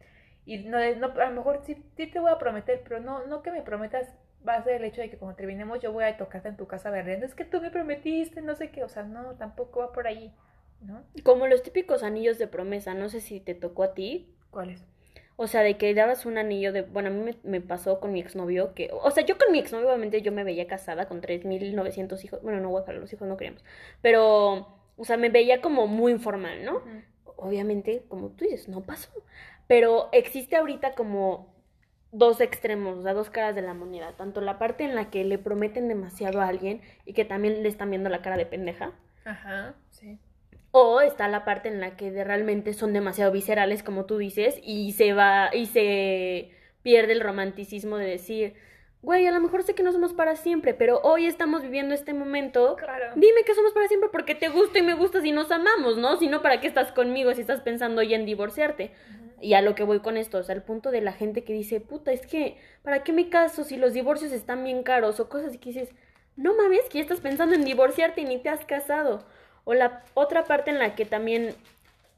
[0.47, 3.43] Y no, no a lo mejor sí, sí, te voy a prometer, pero no, no
[3.43, 4.09] que me prometas
[4.47, 6.67] va a ser el hecho de que cuando terminemos yo voy a tocarte en tu
[6.67, 9.93] casa berreando, es que tú me prometiste, no sé qué, o sea, no, tampoco va
[9.93, 10.35] por ahí,
[10.81, 11.05] ¿no?
[11.23, 14.35] Como los típicos anillos de promesa, no sé si te tocó a ti.
[14.51, 14.85] ¿Cuáles?
[15.43, 16.83] O sea, de que dabas un anillo de...
[16.83, 18.91] Bueno, a mí me, me, pasó con mi exnovio que...
[18.93, 22.43] O sea, yo con mi exnovio obviamente yo me veía casada con 3.900 hijos.
[22.43, 23.65] Bueno, no, guacal, los hijos no queríamos.
[24.03, 26.77] Pero, o sea, me veía como muy informal, ¿no?
[26.77, 27.05] Uh -huh.
[27.37, 29.11] Obviamente, como tú dices, no pasó.
[29.67, 31.55] Pero existe ahorita como
[32.13, 34.13] dos extremos, o sea, dos caras de la moneda.
[34.19, 37.69] Tanto la parte en la que le prometen demasiado a alguien y que también le
[37.71, 38.93] están viendo la cara de pendeja.
[39.25, 40.19] Ajá, sí.
[40.73, 44.61] O está la parte en la que de realmente son demasiado viscerales, como tú dices,
[44.63, 46.51] y se va, y se
[46.83, 48.55] pierde el romanticismo de decir,
[49.03, 52.15] güey, a lo mejor sé que no somos para siempre, pero hoy estamos viviendo este
[52.15, 52.77] momento.
[52.77, 53.13] Claro.
[53.17, 56.17] Dime que somos para siempre porque te gusta y me gustas y nos amamos, ¿no?
[56.19, 58.93] Si no, ¿para qué estás conmigo si estás pensando ya en divorciarte?
[58.93, 59.31] Uh -huh.
[59.43, 61.55] Y a lo que voy con esto, o sea, el punto de la gente que
[61.55, 65.19] dice, puta, es que, ¿para qué me caso si los divorcios están bien caros?
[65.19, 65.89] O cosas así que dices,
[66.37, 69.25] no mames, que ya estás pensando en divorciarte y ni te has casado.
[69.65, 71.55] O la otra parte en la que también,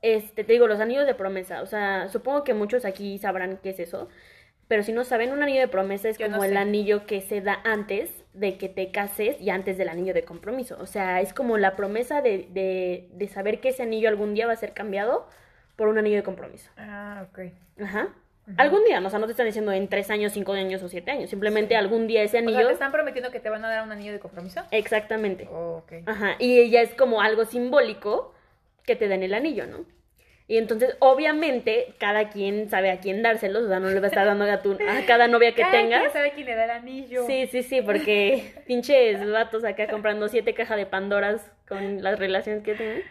[0.02, 1.62] este, te digo, los anillos de promesa.
[1.62, 4.08] O sea, supongo que muchos aquí sabrán qué es eso.
[4.68, 7.20] Pero si no saben, un anillo de promesa es Yo como no el anillo que
[7.20, 10.78] se da antes de que te cases y antes del anillo de compromiso.
[10.80, 14.46] O sea, es como la promesa de, de, de saber que ese anillo algún día
[14.46, 15.28] va a ser cambiado
[15.76, 16.70] por un anillo de compromiso.
[16.76, 17.52] Ah, ok.
[17.82, 18.08] Ajá.
[18.56, 21.10] Algún día, o sea, no te están diciendo en tres años, cinco años o siete
[21.12, 21.30] años.
[21.30, 22.58] Simplemente algún día ese O anillo.
[22.58, 24.62] sea, ¿te están prometiendo que te van a dar un anillo de compromiso?
[24.72, 25.48] Exactamente.
[25.50, 25.92] Oh, ok.
[26.06, 26.34] Ajá.
[26.40, 28.34] Y ya es como algo simbólico
[28.84, 29.84] que te den el anillo, ¿no?
[30.48, 33.62] Y entonces, obviamente, cada quien sabe a quién dárselos.
[33.62, 35.72] O sea, no le va a estar dando a, tu- a cada novia que Cada
[35.72, 36.12] quien tengas.
[36.12, 37.24] sabe quién le da el anillo.
[37.26, 42.64] Sí, sí, sí, porque pinches vatos acá comprando siete cajas de Pandoras con las relaciones
[42.64, 43.02] que tienen.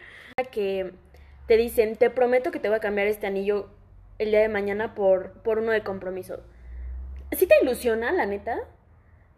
[0.52, 0.92] Que
[1.46, 3.70] te dicen, te prometo que te voy a cambiar este anillo
[4.22, 6.40] el día de mañana por, por uno de compromiso.
[7.32, 8.58] Sí te ilusiona, la neta,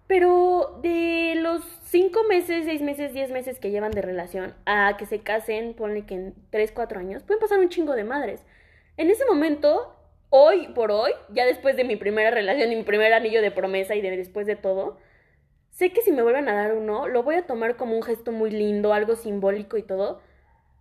[0.07, 5.07] pero de los cinco meses, seis meses, diez meses que llevan de relación a que
[5.07, 8.45] se casen, ponle que en tres, cuatro años, pueden pasar un chingo de madres.
[8.97, 9.97] En ese momento,
[10.29, 13.95] hoy por hoy, ya después de mi primera relación y mi primer anillo de promesa
[13.95, 14.99] y de después de todo,
[15.71, 18.31] sé que si me vuelven a dar uno, lo voy a tomar como un gesto
[18.31, 20.21] muy lindo, algo simbólico y todo,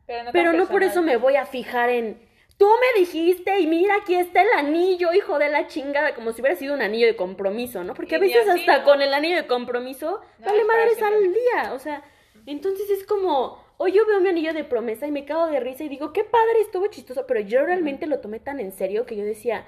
[0.06, 2.18] Pero no, tan pero no por eso me voy a fijar en,
[2.58, 6.42] tú me dijiste y mira, aquí está el anillo, hijo de la chingada, como si
[6.42, 7.94] hubiera sido un anillo de compromiso, ¿no?
[7.94, 8.84] Porque a Y veces así, hasta ¿no?
[8.84, 12.04] con el anillo de compromiso, No, vale madres al día, o sea,
[12.46, 15.84] entonces es como, hoy yo veo mi anillo de promesa y me cago de risa
[15.84, 19.16] y digo, qué padre, estuvo chistoso, pero yo realmente lo tomé tan en serio que
[19.16, 19.66] yo decía,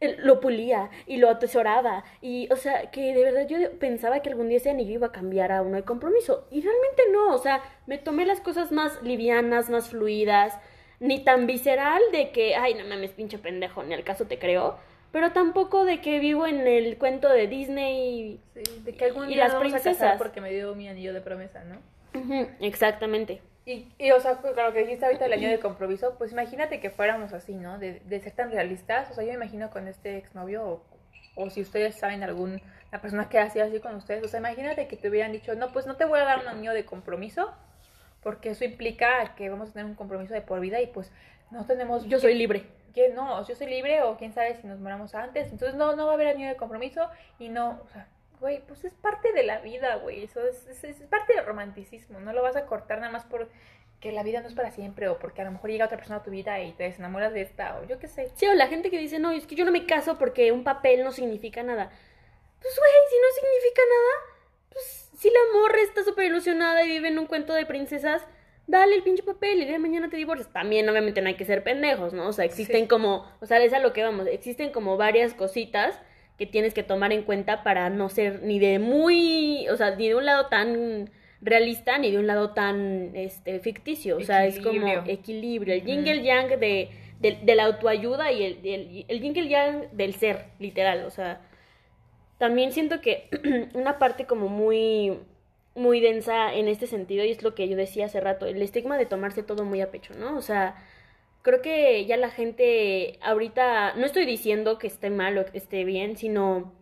[0.00, 4.28] eh, lo pulía y lo atesoraba y o sea que de verdad yo pensaba que
[4.30, 7.38] algún día ese anillo iba a cambiar a uno de compromiso y realmente no, o
[7.38, 10.54] sea, me tomé las cosas más livianas, más fluidas,
[11.00, 14.78] ni tan visceral de que, ay, no mames, pinche pendejo, ni al caso te creo,
[15.12, 18.40] pero tampoco de que vivo en el cuento de Disney.
[18.54, 20.18] Sí, de que algún Y día las vamos a casar princesas.
[20.18, 21.80] porque me dio mi anillo de promesa, ¿no?
[22.60, 23.40] Exactamente.
[23.64, 26.90] Y, y, o sea, claro que dijiste ahorita el año de compromiso, pues imagínate que
[26.90, 27.78] fuéramos así, ¿no?
[27.78, 29.10] De, de ser tan realistas.
[29.10, 30.82] O sea, yo me imagino con este exnovio, o,
[31.36, 34.40] o si ustedes saben algún, la persona que ha sido así con ustedes, o sea,
[34.40, 36.86] imagínate que te hubieran dicho, no, pues no te voy a dar un anillo de
[36.86, 37.52] compromiso,
[38.22, 41.12] porque eso implica que vamos a tener un compromiso de por vida y pues
[41.50, 42.06] no tenemos...
[42.06, 42.66] Yo soy libre.
[42.94, 46.06] que no, yo soy libre o quién sabe si nos moramos antes, entonces no, no
[46.06, 48.08] va a haber anillo de compromiso y no, o sea,
[48.40, 52.20] güey, pues es parte de la vida, güey, eso es, es, es parte del romanticismo,
[52.20, 53.48] no lo vas a cortar nada más por
[54.00, 56.18] que la vida no es para siempre o porque a lo mejor llega otra persona
[56.18, 58.30] a tu vida y te desenamoras de esta o yo qué sé.
[58.36, 60.62] Sí, o la gente que dice, no, es que yo no me caso porque un
[60.62, 61.90] papel no significa nada.
[62.60, 64.34] Pues, güey, si no significa nada,
[64.70, 68.24] pues si la morra está súper ilusionada y vive en un cuento de princesas,
[68.68, 70.52] dale el pinche papel y el día de mañana te divorcias.
[70.52, 72.28] También, obviamente, no hay que ser pendejos, ¿no?
[72.28, 72.88] O sea, existen Sí.
[72.88, 76.00] como, o sea, es a lo que vamos, existen como varias cositas
[76.38, 80.08] que tienes que tomar en cuenta para no ser ni de muy, o sea, ni
[80.08, 84.60] de un lado tan realista ni de un lado tan este ficticio, o sea, es
[84.60, 85.74] como Equilibrio.
[85.74, 89.34] el yin y el yang de, de, de la autoayuda y el, el, el yin
[89.36, 91.40] y el yang del ser, literal, o sea,
[92.38, 93.28] también siento que
[93.74, 95.18] una parte como muy
[95.74, 98.98] muy densa en este sentido y es lo que yo decía hace rato, el estigma
[98.98, 100.36] de tomarse todo muy a pecho, ¿no?
[100.36, 100.76] O sea,
[101.42, 105.84] creo que ya la gente ahorita, no estoy diciendo que esté mal o que esté
[105.84, 106.72] bien, sino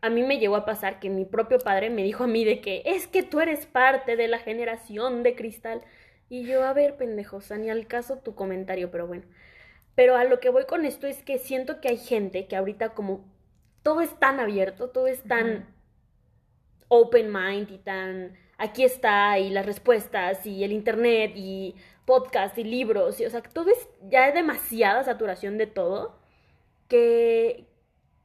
[0.00, 2.60] a mí me llegó a pasar que mi propio padre me dijo a mí de
[2.60, 5.82] que es que tú eres parte de la generación de cristal.
[6.30, 9.24] Y yo, a ver, pendejo, o ni al caso tu comentario, pero bueno.
[9.94, 12.90] Pero a lo que voy con esto es que siento que hay gente que ahorita
[12.90, 13.24] como
[13.82, 15.66] todo es tan abierto, todo es tan
[16.88, 22.64] open mind y tan aquí está y las respuestas y el internet y podcast y
[22.64, 26.18] libros, y, o sea, todo es ya hay demasiada saturación de todo
[26.88, 27.66] que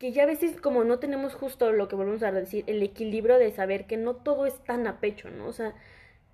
[0.04, 3.38] que ya a veces como no tenemos justo lo que volvemos a decir, el equilibrio
[3.38, 5.48] de saber que no todo es tan a pecho, ¿no?
[5.48, 5.74] O sea,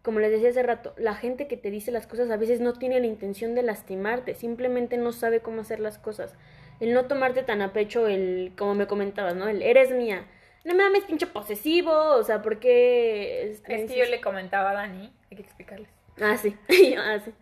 [0.01, 2.73] como les decía hace rato, la gente que te dice las cosas a veces no
[2.73, 6.33] tiene la intención de lastimarte, simplemente no sabe cómo hacer las cosas.
[6.79, 9.47] El no tomarte tan a pecho, el, como me comentabas, ¿no?
[9.47, 10.25] El eres mía.
[10.63, 13.51] No mames, pinche posesivo, o sea, ¿por qué?
[13.51, 15.89] este, Es que yo le comentaba a Dani, hay que explicarles.
[16.21, 16.55] Ah, sí,
[16.97, 17.33] ah, sí.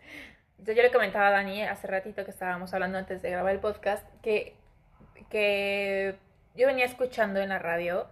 [0.52, 3.60] Entonces yo le comentaba a Dani hace ratito que estábamos hablando antes de grabar el
[3.60, 4.54] podcast que,
[5.30, 6.16] que
[6.54, 8.06] yo venía escuchando en la radio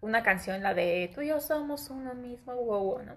[0.00, 3.16] una canción, la de Tú y yo somos uno mismo, wow, wow, ¿no?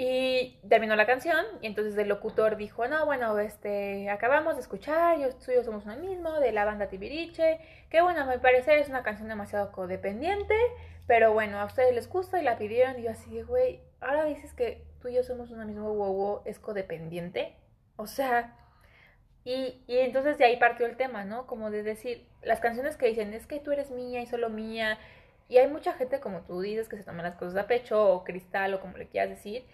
[0.00, 5.18] Y terminó la canción y entonces el locutor dijo, no, bueno, este, acabamos de escuchar,
[5.18, 7.58] yo, yo somos uno mismo, de la banda Tibiriche,
[7.90, 10.54] que bueno, a mi parecer es una canción demasiado codependiente,
[11.08, 14.52] pero bueno, a ustedes les gusta y la pidieron y yo así, güey, ahora dices
[14.54, 17.56] que tú y yo somos uno mismo, wow, es codependiente.
[17.96, 18.56] O sea,
[19.42, 21.48] y, y entonces de ahí partió el tema, ¿no?
[21.48, 24.96] Como de decir, las canciones que dicen, es que tú eres mía y solo mía,
[25.48, 28.22] y hay mucha gente, como tú dices, que se toma las cosas a pecho, o
[28.22, 29.64] cristal, o como le quieras decir,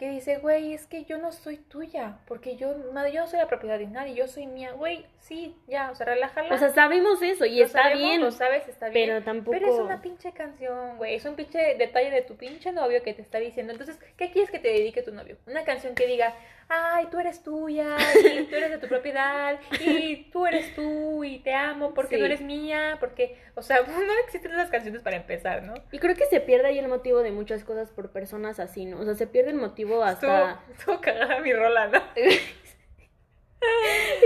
[0.00, 3.38] que dice, güey, es que yo no soy tuya, porque yo no, yo no soy
[3.38, 6.52] la propiedad de nadie, yo soy mía, güey, sí, ya, o sea, relájala.
[6.54, 8.20] O sea, sabemos eso y Lo está sabemos, bien.
[8.22, 9.10] Lo sabes, está bien.
[9.10, 11.14] pero tampoco- Pero es una pinche canción, güey.
[11.16, 13.72] Es un pinche detalle de tu pinche novio que te está diciendo.
[13.72, 15.36] Entonces, ¿qué quieres que te dedique tu novio?
[15.46, 16.34] Una canción que diga,
[16.72, 21.40] ay, tú eres tuya, y tú eres de tu propiedad, y tú eres tú, y
[21.40, 22.20] te amo porque Sí.
[22.20, 25.74] no eres mía, porque, o sea, no existen esas canciones para empezar, ¿no?
[25.92, 29.00] Y creo que se pierde ahí el motivo de muchas cosas por personas así, ¿no?
[29.00, 30.52] O sea, se pierde el motivo hasta...
[30.52, 32.00] Estuvo, estuvo cagada mi rola, ¿no?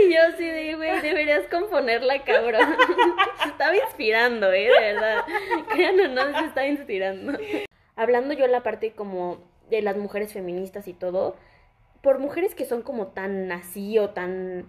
[0.00, 2.77] Y yo así de, güey, deberías componerla, cabrón.
[3.42, 4.68] Se estaba inspirando, ¿eh?
[4.68, 5.24] De verdad.
[5.70, 7.38] Crean o no, se estaba inspirando.
[7.96, 9.38] Hablando yo la parte como
[9.70, 11.37] de las mujeres feministas y todo,
[12.03, 14.66] por mujeres que son como tan así o tan...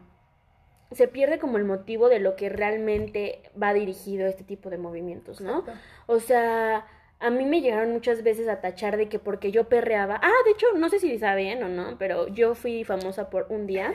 [0.92, 5.42] Se pierde como el motivo de lo que realmente va dirigido este tipo de movimientos,
[5.42, 5.60] ¿no?
[5.60, 5.82] Exacto.
[6.06, 6.86] O sea,
[7.26, 10.20] a mí me llegaron muchas veces a tachar de que porque yo perreaba.
[10.22, 13.66] Ah, de hecho, no sé si saben o no, pero yo fui famosa por un
[13.66, 13.94] día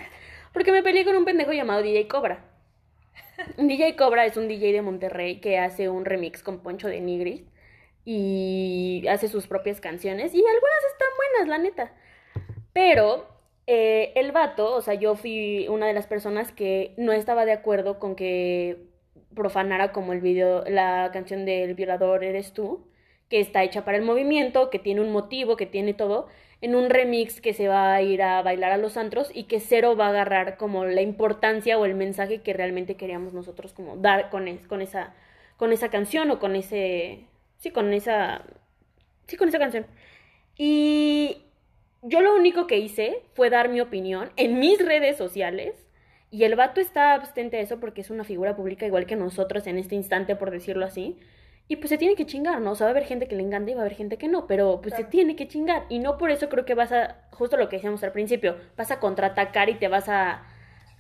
[0.53, 2.45] porque me peleé con un pendejo llamado DJ Cobra.
[3.57, 7.43] DJ Cobra es un DJ de Monterrey que hace un remix con Poncho de Nigris
[8.05, 11.93] y hace sus propias canciones y algunas están buenas, la neta.
[12.73, 13.29] Pero
[13.69, 17.53] eh, el vato, o sea, yo fui una de las personas que no estaba de
[17.53, 18.89] acuerdo con que
[19.37, 22.90] profanara como el video, la canción del violador eres tú,
[23.31, 26.29] que está hecha para el movimiento, que tiene un motivo, que tiene todo,
[26.61, 29.61] en un remix que se va a ir a bailar a los antros y que
[29.61, 33.97] cero va a agarrar como la importancia o el mensaje que realmente queríamos nosotros como
[33.97, 35.15] dar con, con esa
[35.57, 37.25] con esa canción o con ese
[37.59, 38.43] sí con esa
[39.27, 39.87] sí con esa canción
[40.57, 41.39] y
[42.03, 45.75] yo lo único que hice fue dar mi opinión en mis redes sociales
[46.31, 49.67] y el vato está abstente de eso porque es una figura pública igual que nosotros
[49.67, 51.19] en este instante, por decirlo así.
[51.71, 52.73] Y pues se tiene que chingar, ¿no?
[52.73, 54.27] O sea, va a haber gente que le encanta y va a haber gente que
[54.27, 55.85] no, pero pues se tiene que chingar.
[55.89, 58.91] Y no por eso creo que vas a, justo lo que decíamos al principio, vas
[58.91, 60.43] a contraatacar y te vas a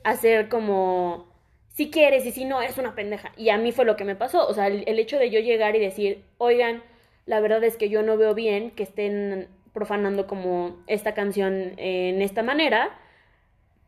[0.04, 1.26] hacer como,
[1.70, 3.33] si quieres y si no, es una pendeja.
[3.37, 4.46] Y a mí fue lo que me pasó.
[4.46, 6.85] O sea, el, el hecho de yo llegar y decir, oigan,
[7.26, 12.22] la verdad es que yo no veo bien que estén profanando como esta canción en
[12.22, 12.96] esta manera.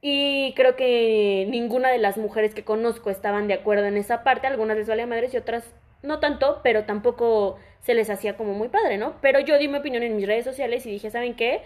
[0.00, 4.48] Y creo que ninguna de las mujeres que conozco estaban de acuerdo en esa parte.
[4.48, 5.64] Algunas les valía madres y otras
[6.02, 9.14] no tanto, pero tampoco se les hacía como muy padre, ¿no?
[9.20, 11.62] Pero yo di mi opinión en mis redes sociales y dije, ¿saben qué?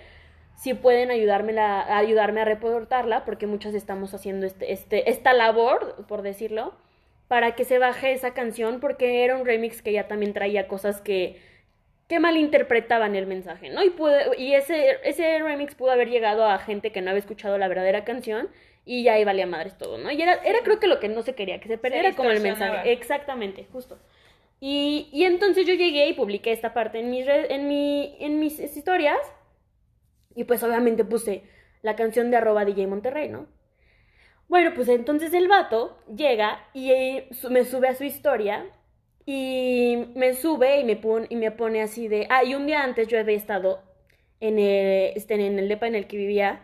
[0.56, 6.06] Si pueden ayudarme, la, ayudarme a reportarla, porque muchas estamos haciendo este, este, esta labor,
[6.08, 6.74] por decirlo,
[7.28, 11.00] para que se baje esa canción, porque era un remix que ya también traía cosas
[11.02, 11.40] que,
[12.08, 13.82] que malinterpretaban el mensaje, ¿no?
[13.84, 17.58] Y, pude- y ese, ese remix pudo haber llegado a gente que no había escuchado
[17.58, 18.48] la verdadera canción
[18.84, 20.10] y ya ahí valía madres todo, ¿no?
[20.12, 22.40] Y era, era creo que lo que no se quería, que se perdiera como el
[22.40, 22.92] mensaje.
[22.92, 23.98] Exactamente, justo.
[24.60, 29.18] Y, entonces yo llegué y publiqué esta parte en mis, en mi, en mis historias
[30.34, 31.42] y pues obviamente puse
[31.82, 33.46] la canción de arroba DJ Monterrey, ¿no?
[34.48, 38.66] Bueno, pues entonces el vato llega y eh, me sube a su historia
[39.24, 42.82] y me sube y me, pon- y me pone así de, ah, y un día
[42.84, 43.82] antes yo había estado
[44.40, 46.62] en el, este, en el depa en el que vivía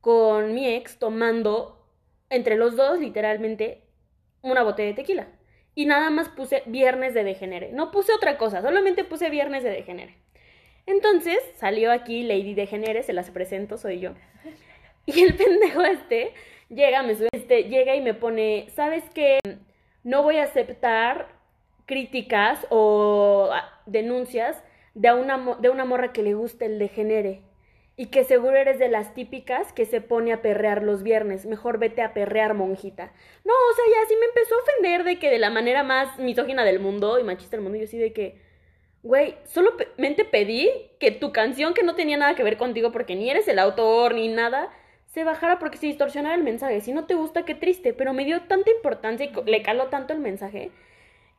[0.00, 1.84] con mi ex tomando
[2.30, 3.82] entre los dos literalmente
[4.42, 5.28] una botella de tequila.
[5.74, 7.72] Y nada más puse viernes de degenere.
[7.72, 10.16] No puse otra cosa, solamente puse viernes de degenere.
[10.86, 14.12] Entonces salió aquí Lady Degenere, se las presento, soy yo.
[15.06, 16.32] Y el pendejo este
[16.68, 19.38] llega, me sube, este, llega y me pone, ¿sabes qué?
[20.02, 21.28] No voy a aceptar
[21.86, 24.62] críticas o ah, denuncias
[24.94, 27.42] de una, de una morra que le gusta el degenere.
[27.96, 31.46] Y que seguro eres de las típicas que se pone a perrear los viernes.
[31.46, 33.12] Mejor vete a perrear, monjita.
[33.44, 36.18] No, o sea, ya sí me empezó a ofender de que de la manera más
[36.18, 38.40] misógina del mundo y machista del mundo, yo sí de que,
[39.02, 43.30] güey, solamente pedí que tu canción que no tenía nada que ver contigo porque ni
[43.30, 44.70] eres el autor ni nada,
[45.06, 46.80] se bajara porque se distorsionara el mensaje.
[46.80, 50.12] Si no te gusta, qué triste, pero me dio tanta importancia y le caló tanto
[50.12, 50.72] el mensaje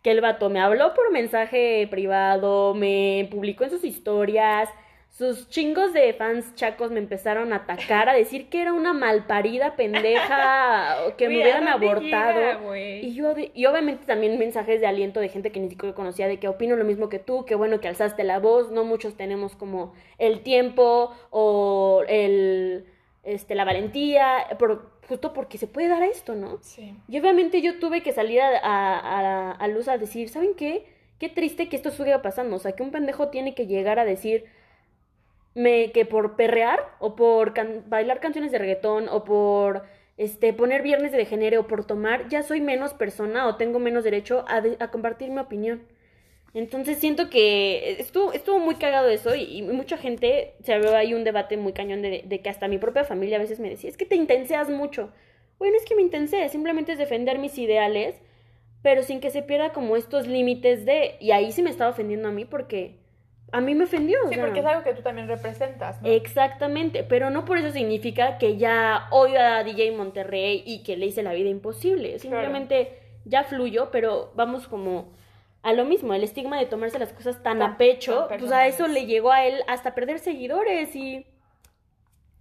[0.06, 4.70] que el vato me habló por mensaje privado, me publicó en sus historias,
[5.18, 9.78] sus chingos de fans chacos me empezaron a atacar, a decir que era una malparida
[9.78, 12.40] pendeja, o que me Güey, ¿a hubieran abortado.
[12.74, 16.28] llega, y yo y obviamente también mensajes de aliento de gente que ni siquiera conocía,
[16.28, 19.16] de que opino lo mismo que tú, que bueno que alzaste la voz, no muchos
[19.16, 22.86] tenemos como el tiempo o el
[23.24, 26.60] este la valentía, por, justo porque se puede dar a esto, ¿no?
[26.62, 26.94] Sí.
[27.08, 30.86] Y obviamente yo tuve que salir a, a, a- a luz a decir, ¿saben qué?
[31.20, 32.58] Qué triste que esto siga pasando.
[32.58, 34.46] O sea, que un pendejo tiene que llegar a decir
[35.56, 37.54] me, que por perrear o por
[37.88, 39.84] bailar canciones de reggaetón o por
[40.18, 44.04] este, poner viernes de degenere o por tomar, ya soy menos persona o tengo menos
[44.04, 45.84] derecho a, compartir mi opinión.
[46.54, 51.24] Entonces siento que estuvo, muy cagado eso y, y mucha gente, se abrió ahí un
[51.24, 53.98] debate muy cañón de, de que hasta mi propia familia a veces me decía, es
[53.98, 55.12] que te intenseas mucho.
[55.58, 58.16] Bueno, es que me intensé, simplemente es defender mis ideales,
[58.82, 61.16] pero sin que se pierda como estos límites de...
[61.20, 62.96] Y ahí sí me estaba ofendiendo a mí porque
[63.56, 64.18] a mí me ofendió.
[64.26, 66.08] o Sí, sea, porque es algo que tú también representas, ¿no?
[66.10, 71.06] Exactamente, pero no por eso significa que ya odio a DJ Monterrey y que le
[71.08, 72.20] hice la vida imposible.
[72.20, 75.12] Simplemente ya fluyo, pero vamos como
[75.64, 78.52] a lo mismo, el estigma de tomarse las cosas tan Tan- a pecho, tan pues
[78.52, 81.26] a eso le llegó a él hasta perder seguidores y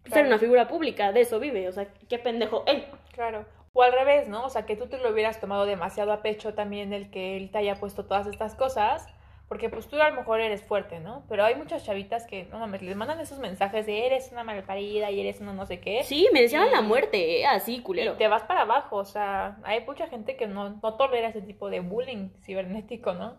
[0.02, 0.28] ser Claro.
[0.28, 2.64] una figura pública, de eso vive, o sea, qué pendejo.
[3.12, 3.46] Claro.
[3.72, 4.44] O al revés, ¿no?
[4.44, 7.50] O sea, que tú te lo hubieras tomado demasiado a pecho también el que él
[7.50, 9.06] te haya puesto todas estas cosas.
[9.48, 11.24] Porque pues tú a lo mejor eres fuerte, ¿no?
[11.28, 15.10] Pero hay muchas chavitas que, no mames, les mandan esos mensajes de eres una malparida
[15.10, 16.02] y eres una no sé qué.
[16.02, 17.46] Sí, me decían la Y- muerte, ¿eh?
[17.46, 18.14] así, Y culero.
[18.14, 21.68] te vas para abajo, o sea, hay mucha gente que no, no tolera ese tipo
[21.68, 23.36] de bullying cibernético, ¿no?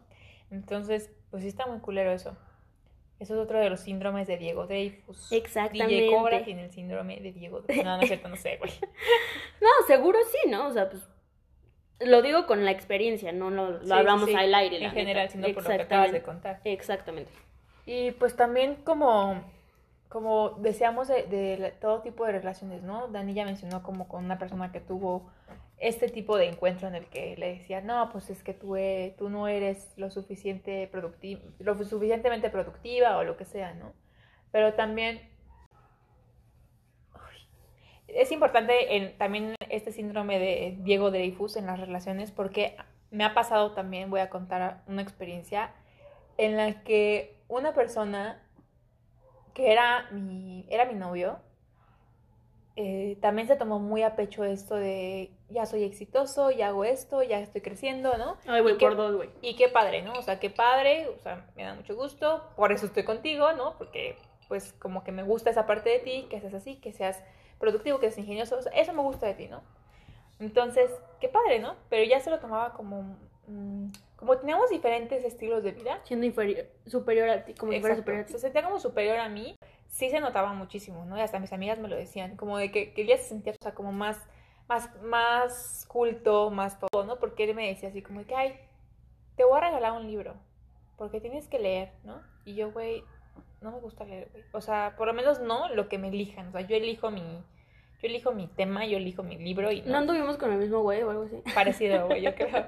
[0.51, 2.38] Entonces, pues sí está muy culero eso.
[3.20, 5.32] Eso es otro de los síndromes de Diego Dreyfus.
[5.32, 5.93] Exactamente.
[6.03, 7.84] DJ Cobra tiene el síndrome de Diego Dreyfus.
[7.86, 8.72] No, no es cierto, no sé, güey.
[9.62, 10.68] No, seguro sí, ¿no?
[10.68, 11.01] O sea, pues
[12.00, 14.80] lo digo con la experiencia, no lo, lo Sí, hablamos sí, al aire.
[14.80, 15.32] la En general, neta.
[15.34, 16.22] sino por lo que acabas de Exactamente.
[16.24, 16.62] contar.
[16.64, 17.32] Exactamente.
[17.86, 19.41] Y pues también como,
[20.10, 23.08] como deseamos de, todo tipo de relaciones, ¿no?
[23.08, 25.30] Dani ya mencionó como con una persona que tuvo
[25.78, 29.14] este tipo de encuentro en el que le decía, no, pues es que tú, e-
[29.18, 33.93] tú no eres lo, suficiente producti- lo suficientemente productiva o lo que sea, ¿no?
[34.52, 35.34] Pero también.
[38.08, 42.78] Es importante en, también este síndrome de Diego Dreyfus en las relaciones porque
[43.12, 45.74] me ha pasado también, voy a contar una experiencia
[46.38, 48.41] en la que una persona
[49.53, 51.39] que era mi, era mi novio,
[52.76, 57.24] eh, también se tomó muy a pecho esto de ya soy exitoso, ya hago esto,
[57.24, 58.36] ya estoy creciendo, ¿no?
[58.47, 59.30] Ay, güey, por dos, güey.
[59.41, 60.12] Y qué padre, ¿no?
[60.14, 63.78] O sea, qué padre, o sea, me da mucho gusto, por eso estoy contigo, ¿no?
[63.78, 64.18] Porque
[64.49, 67.24] pues como que me gusta esa parte de ti, que seas así, que seas
[67.60, 69.62] productivo, que seas ingenioso, o sea, eso me gusta de ti, ¿no?
[70.39, 71.76] Entonces, qué padre, ¿no?
[71.89, 73.88] Pero ya se lo tomaba como, mm,
[74.18, 78.01] como teníamos diferentes estilos de vida, Siendo inferior, superior a ti, como si fuera Exacto.
[78.01, 78.34] superior a ti.
[78.34, 79.58] Se sentía como superior a mí.
[79.88, 81.18] Sí se notaba muchísimo, ¿no?
[81.18, 83.64] Y hasta mis amigas me lo decían, como de que, que ella se sentía, o
[83.64, 84.20] sea, como más,
[84.68, 87.18] más, más culto, más todo, ¿no?
[87.18, 88.60] Porque él me decía así como de que, ay,
[89.38, 90.36] te voy a regalar un libro,
[90.97, 92.22] porque tienes que leer, ¿no?
[92.43, 93.03] Y yo, güey,
[93.66, 94.43] no me gusta leer, güey.
[94.53, 96.47] O sea, por lo menos no lo que me elijan.
[96.47, 99.91] O sea, yo elijo mi, yo elijo mi tema, yo elijo mi libro y ¿No
[99.91, 101.41] no, anduvimos con el mismo güey o algo así?
[101.53, 102.68] parecido, güey, yo creo.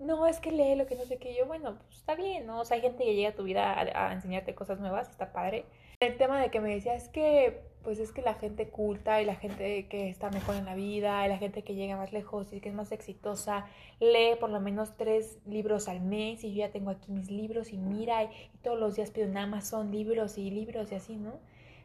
[0.00, 1.36] No, es que lee lo que no sé qué.
[1.36, 2.60] Yo, bueno, pues está bien, ¿no?
[2.60, 5.32] O sea, hay gente que llega a tu vida a, a enseñarte cosas nuevas, está
[5.32, 5.66] padre.
[6.00, 9.26] El tema de que me decía, es que, pues es que la gente culta y
[9.26, 12.54] la gente que está mejor en la vida, y la gente que llega más lejos
[12.54, 13.66] y que es más exitosa,
[14.00, 17.70] lee por lo menos tres libros al mes y yo ya tengo aquí mis libros
[17.74, 18.30] y mira, y,
[18.62, 21.38] todos los días pido en Amazon libros y libros y así, ¿no?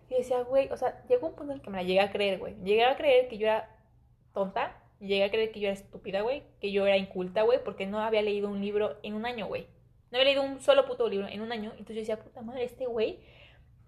[0.09, 2.11] Y decía, güey, o sea, llegó un punto en el que me la llegué a
[2.13, 2.55] creer, güey.
[2.63, 3.69] Llegué a creer que yo era
[4.33, 7.85] tonta, llegué a creer que yo era estúpida, güey, que yo era inculta, güey, porque
[7.85, 9.67] no había leído un libro en un año, güey.
[10.09, 11.71] No había leído un solo puto libro en un año.
[11.71, 13.19] Entonces yo decía, puta madre, este güey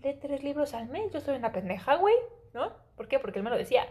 [0.02, 1.12] lee tres libros al mes.
[1.12, 2.16] Yo soy una pendeja, güey,
[2.54, 2.74] ¿no?
[2.96, 3.20] ¿Por qué?
[3.20, 3.86] Porque él me lo decía.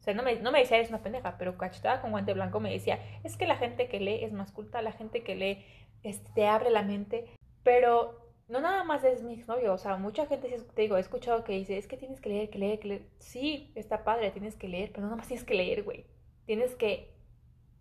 [0.00, 2.60] O sea, no me, no me decía eres una pendeja, pero cachetada con guante blanco
[2.60, 5.64] me decía, es que la gente que lee es más culta, la gente que lee
[6.02, 7.26] este, te abre la mente.
[7.62, 11.44] Pero no nada más es mi exnovio, o sea, mucha gente, te digo, he escuchado
[11.44, 13.08] que dice, es que tienes que leer, que leer, que leer.
[13.18, 16.06] Sí, está padre, tienes que leer, pero no nada más tienes que leer, güey.
[16.46, 17.12] Tienes que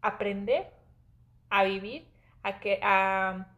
[0.01, 0.71] aprender
[1.49, 2.09] a vivir,
[2.43, 3.55] a, que, a,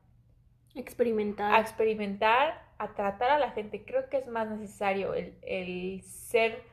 [0.75, 1.55] Experimentar.
[1.55, 3.83] a experimentar, a tratar a la gente.
[3.85, 6.63] Creo que es más necesario el, el ser,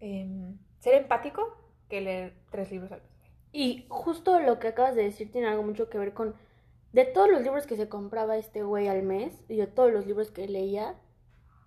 [0.00, 1.56] em, ser empático
[1.88, 3.10] que leer tres libros al mes.
[3.52, 6.34] Y justo lo que acabas de decir tiene algo mucho que ver con
[6.92, 10.06] de todos los libros que se compraba este güey al mes y de todos los
[10.06, 10.94] libros que leía,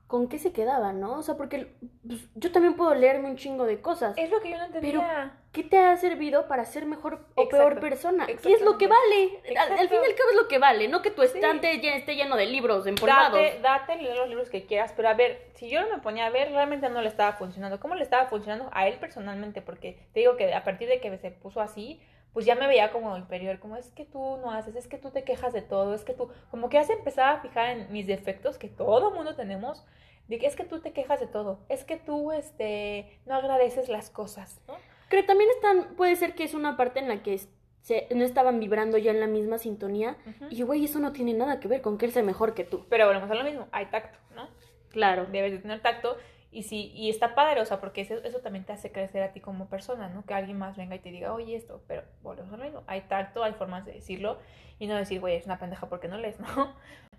[0.08, 1.18] ¿con qué se quedaba, no?
[1.18, 1.68] O sea, porque
[2.08, 4.16] pues, yo también puedo leerme un chingo de cosas.
[4.18, 5.34] Es lo que yo no entendía.
[5.51, 8.26] ¿Qué te ha servido para ser mejor o peor persona?
[8.26, 9.41] ¿Qué es lo que vale?
[9.58, 11.30] Al, fin y al cabo es lo que vale, no que tu Sí.
[11.36, 13.39] estante esté lleno de libros empolvados.
[13.39, 16.26] Date, date, leer los libros que quieras, pero a ver, si yo no me ponía
[16.26, 17.80] a ver, realmente no le estaba funcionando.
[17.80, 19.62] ¿Cómo le estaba funcionando a él personalmente?
[19.62, 22.01] Porque te digo que a partir de que se puso así,
[22.36, 25.10] pues ya me veía como inferior, como es que tú no haces, es que tú
[25.10, 27.90] te quejas de todo, es que tú, como que ya se empezaba a fijar en
[27.94, 29.86] mis defectos que todo mundo tenemos,
[30.28, 33.88] de que es que tú te quejas de todo, es que tú, este, no agradeces
[33.88, 34.74] las cosas, ¿no?
[35.08, 37.40] Creo que también están, puede ser que es una parte en la que
[37.84, 40.18] se, no estaban vibrando ya en la misma sintonía.
[40.26, 40.48] Ujú.
[40.50, 42.86] Y güey, eso no tiene nada que ver con que él sea mejor que tú.
[42.90, 44.50] Pero volvemos a lo mismo, hay tacto, ¿no?
[44.90, 45.26] Claro.
[45.26, 46.18] debes de tener tacto
[46.56, 49.34] Y sí, y está padre, o sea, porque eso, eso también te hace crecer a
[49.34, 50.26] ti como persona, ¿no?
[50.26, 52.84] Que alguien más venga y te diga, oye, esto, pero volvemos a lo mismo.
[52.88, 54.39] Hay tacto, hay formas de decirlo
[54.80, 56.74] y no decir, güey, es una pendeja porque no lees, ¿no?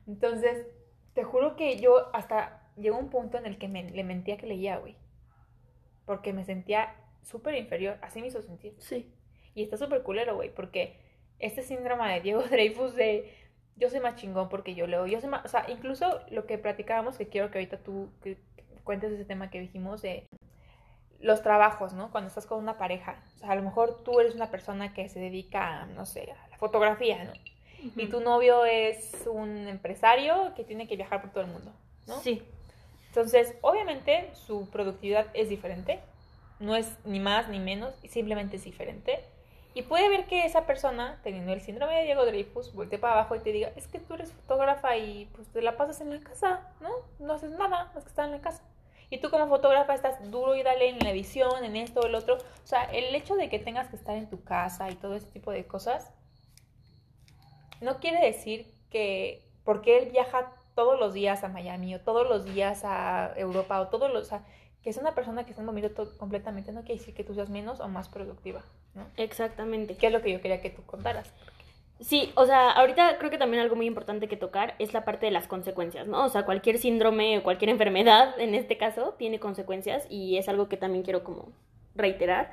[0.07, 0.67] Entonces,
[1.13, 4.47] te juro que yo hasta llegó un punto en el que me, le mentía que
[4.47, 4.97] leía, güey.
[6.07, 8.75] Porque me sentía súper inferior, así me hizo sentir.
[8.79, 9.13] Sí.
[9.55, 10.99] Y está súper culero, güey, porque
[11.41, 13.35] este síndrome de Diego Dreyfus de
[13.77, 16.57] yo soy más chingón porque yo leo, yo soy más, o sea, incluso lo que
[16.57, 18.39] platicábamos, que quiero que ahorita tú que
[18.87, 20.27] cuentes ese tema que dijimos de
[21.21, 22.11] los trabajos, ¿no?
[22.11, 25.11] Cuando estás con una pareja, o sea, a lo mejor tú eres una persona que
[25.11, 27.33] se dedica, no sé, a la fotografía, ¿no?
[27.95, 31.73] Y tu novio es un empresario que tiene que viajar por todo el mundo,
[32.07, 32.21] ¿no?
[32.21, 32.43] Sí.
[33.09, 36.01] Entonces, obviamente su productividad es diferente,
[36.59, 39.25] no es ni más ni menos, simplemente es diferente.
[39.75, 43.37] Y puede ver que esa persona, teniendo el síndrome de Diego Dreyfus, voltee para abajo
[43.37, 46.21] y te diga, es que tú eres fotógrafa y pues te la pasas en la
[46.21, 46.89] casa, ¿no?
[47.19, 48.63] No haces nada más que estar en la casa.
[49.11, 52.15] Y tú como fotógrafa estás duro y dale en la edición, en esto, o el
[52.15, 52.37] otro.
[52.37, 55.27] O sea, el hecho de que tengas que estar en tu casa y todo ese
[55.29, 56.13] tipo de cosas,
[57.81, 62.45] no quiere decir que porque él viaja todos los días a Miami o todos los
[62.45, 64.23] días a Europa o todos los...
[64.23, 64.45] O sea,
[64.83, 67.51] que es una persona que está en movimiento completamente, no quiere decir que tú seas
[67.51, 68.63] menos o más productiva,
[68.95, 69.07] ¿no?
[69.17, 69.97] Exactamente.
[69.97, 71.33] Que es lo que yo quería que tú contaras.
[72.01, 75.27] Sí, o sea, ahorita creo que también algo muy importante que tocar es la parte
[75.27, 76.25] de las consecuencias, ¿no?
[76.27, 80.69] O sea, cualquier síndrome o cualquier enfermedad, en este caso, tiene consecuencias y es algo
[80.69, 81.53] que también quiero como
[81.95, 82.53] reiterar.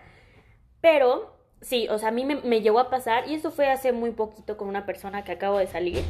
[0.81, 4.11] Pero, sí, o sea, a mí me, llegó a pasar, y eso fue hace muy
[4.11, 6.03] poquito con una persona que acabo de salir,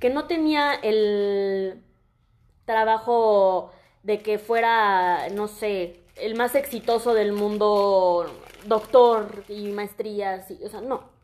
[0.00, 1.82] que no tenía el
[2.64, 3.72] trabajo
[4.02, 8.26] de que fuera, no sé, el más exitoso del mundo,
[8.66, 11.17] doctor y maestrías, y, o sea, no.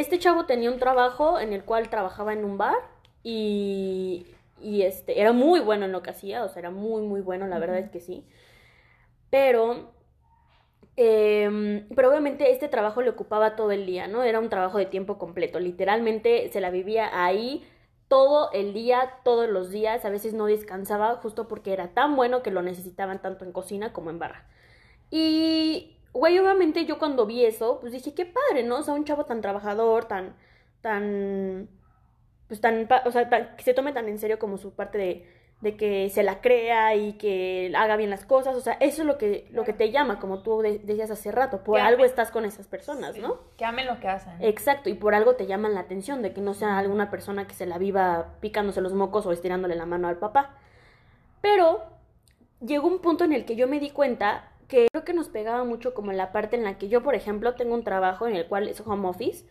[0.00, 2.78] Este chavo tenía un trabajo en el cual trabajaba en un bar
[3.22, 4.26] y,
[4.58, 7.46] y este, era muy bueno en lo que hacía, o sea, era muy, muy bueno,
[7.46, 8.24] la verdad es que sí.
[9.28, 9.92] Pero,
[10.96, 14.22] eh, pero obviamente este trabajo le ocupaba todo el día, ¿no?
[14.22, 17.62] Era un trabajo de tiempo completo, literalmente se la vivía ahí
[18.08, 22.42] todo el día, todos los días, a veces no descansaba justo porque era tan bueno
[22.42, 24.46] que lo necesitaban tanto en cocina como en barra.
[25.10, 28.78] Y, güey, obviamente yo cuando vi eso, pues dije, qué padre, ¿no?
[28.78, 30.36] O sea, un chavo tan trabajador, tan,
[30.80, 31.68] tan,
[32.48, 35.26] pues tan, o sea, tan, que se tome tan en serio como su parte de,
[35.60, 39.06] de que se la crea y que haga bien las cosas, o sea, eso es
[39.06, 42.04] lo que, lo que te llama, como tú de, decías hace rato, por Que algo
[42.04, 43.38] estás con esas personas, Sí, ¿no?
[43.56, 44.32] Que amen lo que hacen.
[44.40, 47.54] Exacto, y por algo te llaman la atención, de que no sea alguna persona que
[47.54, 50.56] se la viva picándose los mocos o estirándole la mano al papá.
[51.42, 51.82] Pero
[52.60, 55.64] llegó un punto en el que yo me di cuenta que creo que nos pegaba
[55.64, 58.46] mucho como la parte en la que yo, por ejemplo, tengo un trabajo en el
[58.46, 59.44] cual es home office,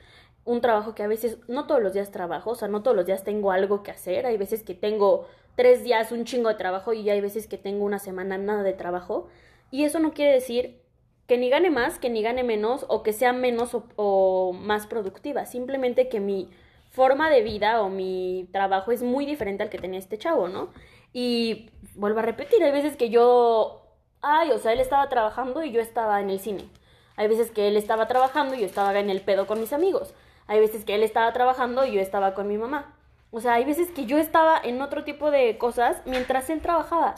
[0.45, 3.05] un trabajo que a veces no todos los días trabajo, o sea, no todos los
[3.05, 6.93] días tengo algo que hacer, hay veces que tengo tres días un chingo de trabajo
[6.93, 9.27] y hay veces que tengo una semana nada de trabajo,
[9.71, 10.81] y eso no quiere decir
[11.27, 14.87] que ni gane más, que ni gane menos, o que sea menos o, o más
[14.87, 16.49] productiva, simplemente que mi
[16.89, 20.69] forma de vida o mi trabajo es muy diferente al que tenía este chavo, ¿no?
[21.13, 23.88] Y vuelvo a repetir, hay veces que yo,
[24.21, 26.69] ay, o sea, él estaba trabajando y yo estaba en el cine.
[27.15, 30.13] Hay veces que él estaba trabajando y yo estaba en el pedo con mis amigos.
[30.47, 32.95] Hay veces que él estaba trabajando y yo estaba con mi mamá.
[33.31, 37.15] O sea, hay veces que yo estaba en otro tipo de cosas mientras él trabajaba.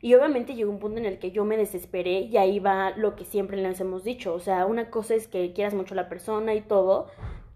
[0.00, 3.16] Y obviamente llegó un punto en el que yo me desesperé y ahí va lo
[3.16, 4.32] que siempre les hemos dicho.
[4.34, 7.08] O sea, una cosa es que quieras mucho a la persona y todo,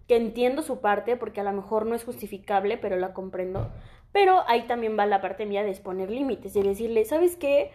[0.07, 3.69] que entiendo su parte porque a lo mejor no es justificable, pero la comprendo.
[4.11, 7.71] Pero ahí también va la parte mía de exponer límites y decirle, ¿sabes qué?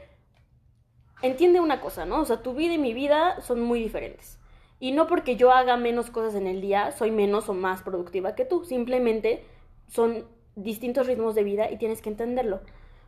[1.22, 2.20] Entiende una cosa, ¿no?
[2.20, 4.38] O sea, tu vida y mi vida son muy diferentes.
[4.80, 8.34] Y no porque yo haga menos cosas en el día, soy menos o más productiva
[8.34, 8.64] que tú.
[8.64, 9.44] Simplemente
[9.88, 12.60] son distintos ritmos de vida y tienes que entenderlo.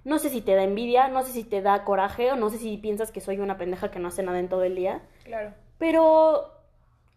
[0.05, 2.59] No sé si te da envidia, no sé si te da coraje o no sé
[2.59, 5.03] si piensas que soy una pendeja que no hace nada en todo el día.
[5.25, 5.53] Claro.
[5.79, 6.51] Pero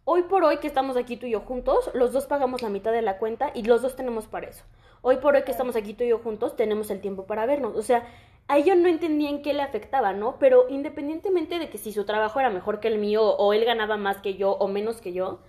[0.05, 2.91] hoy por hoy que estamos aquí tú y yo juntos, los dos pagamos la mitad
[2.91, 4.65] de la cuenta y los dos tenemos para eso.
[5.01, 7.75] Hoy por hoy que estamos aquí tú y yo juntos, tenemos el tiempo para vernos.
[7.75, 8.05] O sea,
[8.47, 10.37] a ella no entendía en qué le afectaba, ¿no?
[10.37, 13.97] Pero independientemente de que si su trabajo era mejor que el mío o él ganaba
[13.97, 15.39] más que yo o menos que yo,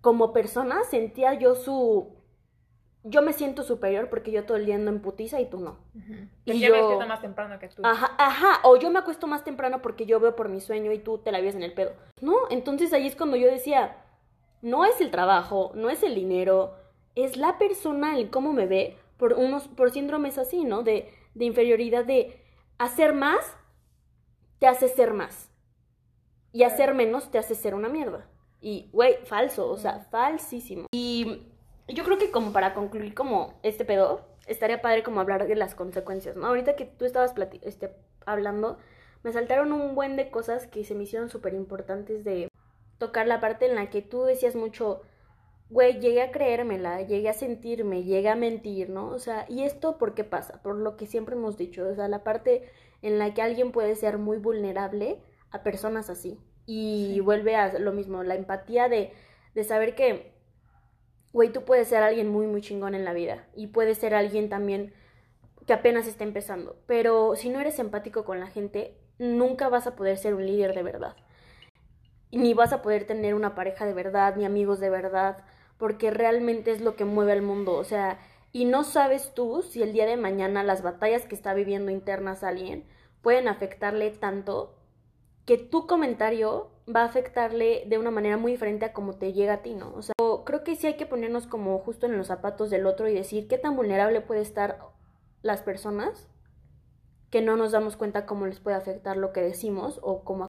[0.00, 2.18] como persona sentía yo su...
[3.02, 5.78] Yo me siento superior porque yo todo el día ando en putiza y tú no.
[6.44, 7.80] Y yo me despierto más temprano que tú.
[7.82, 10.98] Ajá, ajá, o yo me acuesto más temprano porque yo veo por mi sueño y
[10.98, 11.92] tú te la vives en el pedo.
[12.20, 13.96] No, entonces ahí es cuando yo decía,
[14.60, 16.74] no es el trabajo, no es el dinero,
[17.14, 20.82] es la persona, el cómo me ve, por unos, por síndromes así, ¿no?
[20.82, 22.42] De, de inferioridad, de
[22.78, 23.56] hacer más
[24.60, 25.50] te hace ser más.
[26.52, 28.28] Y hacer menos te hace ser una mierda.
[28.60, 30.86] Y, güey, falso, o sea, falsísimo.
[30.92, 31.46] Y
[31.88, 35.74] yo creo que como para concluir como este pedo, estaría padre como hablar de las
[35.74, 36.46] consecuencias, ¿no?
[36.46, 37.94] Ahorita que tú estabas este,
[38.26, 38.78] hablando,
[39.22, 42.48] me saltaron un buen de cosas que se me hicieron súper importantes de
[42.98, 45.02] tocar la parte en la que tú decías mucho,
[45.70, 49.08] güey, llegué a creérmela, llegué a sentirme, llegué a mentir, ¿no?
[49.08, 50.60] O sea, ¿y esto por qué pasa?
[50.62, 52.68] Por lo que siempre hemos dicho, o sea, la parte
[53.02, 56.38] en la que alguien puede ser muy vulnerable a personas así.
[56.66, 59.12] Y vuelve a lo mismo, la empatía de,
[59.54, 60.34] de saber que,
[61.32, 63.46] güey, tú puedes ser alguien muy, muy chingón en la vida.
[63.54, 64.92] Y puedes ser alguien también
[65.66, 66.76] que apenas está empezando.
[66.86, 70.74] Pero si no eres empático con la gente, nunca vas a poder ser un líder
[70.74, 71.16] de verdad.
[72.32, 75.44] Ni vas a poder tener una pareja de verdad, ni amigos de verdad,
[75.80, 77.74] porque realmente es lo que mueve al mundo.
[77.74, 78.20] O sea,
[78.52, 82.44] y no sabes tú si el día de mañana las batallas que está viviendo internas
[82.44, 82.84] alguien
[83.22, 84.76] pueden afectarle tanto
[85.46, 89.54] que tu comentario va a afectarle de una manera muy diferente a como te llega
[89.54, 89.92] a ti, ¿no?
[89.94, 90.12] O sea,
[90.44, 93.48] creo que sí hay que ponernos como justo en los zapatos del otro y decir
[93.48, 94.78] qué tan vulnerable puede estar
[95.42, 96.28] las personas
[97.30, 100.48] que no nos damos cuenta cómo les puede afectar lo que decimos o cómo...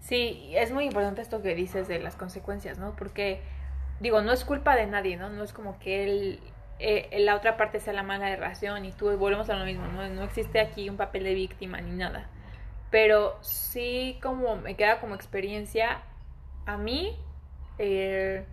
[0.00, 2.94] Sí, es muy importante esto que dices de las consecuencias, ¿no?
[2.96, 3.40] Porque,
[4.00, 5.30] digo, no es culpa de nadie, ¿no?
[5.30, 6.40] No es como que él
[6.78, 9.86] eh, la otra parte sea la mala de relación y tú volvemos a lo mismo,
[9.86, 10.08] ¿no?
[10.08, 12.28] No existe aquí un papel de víctima ni nada.
[12.90, 16.02] Pero sí como me queda como experiencia
[16.66, 17.16] a mí
[17.78, 18.44] eh,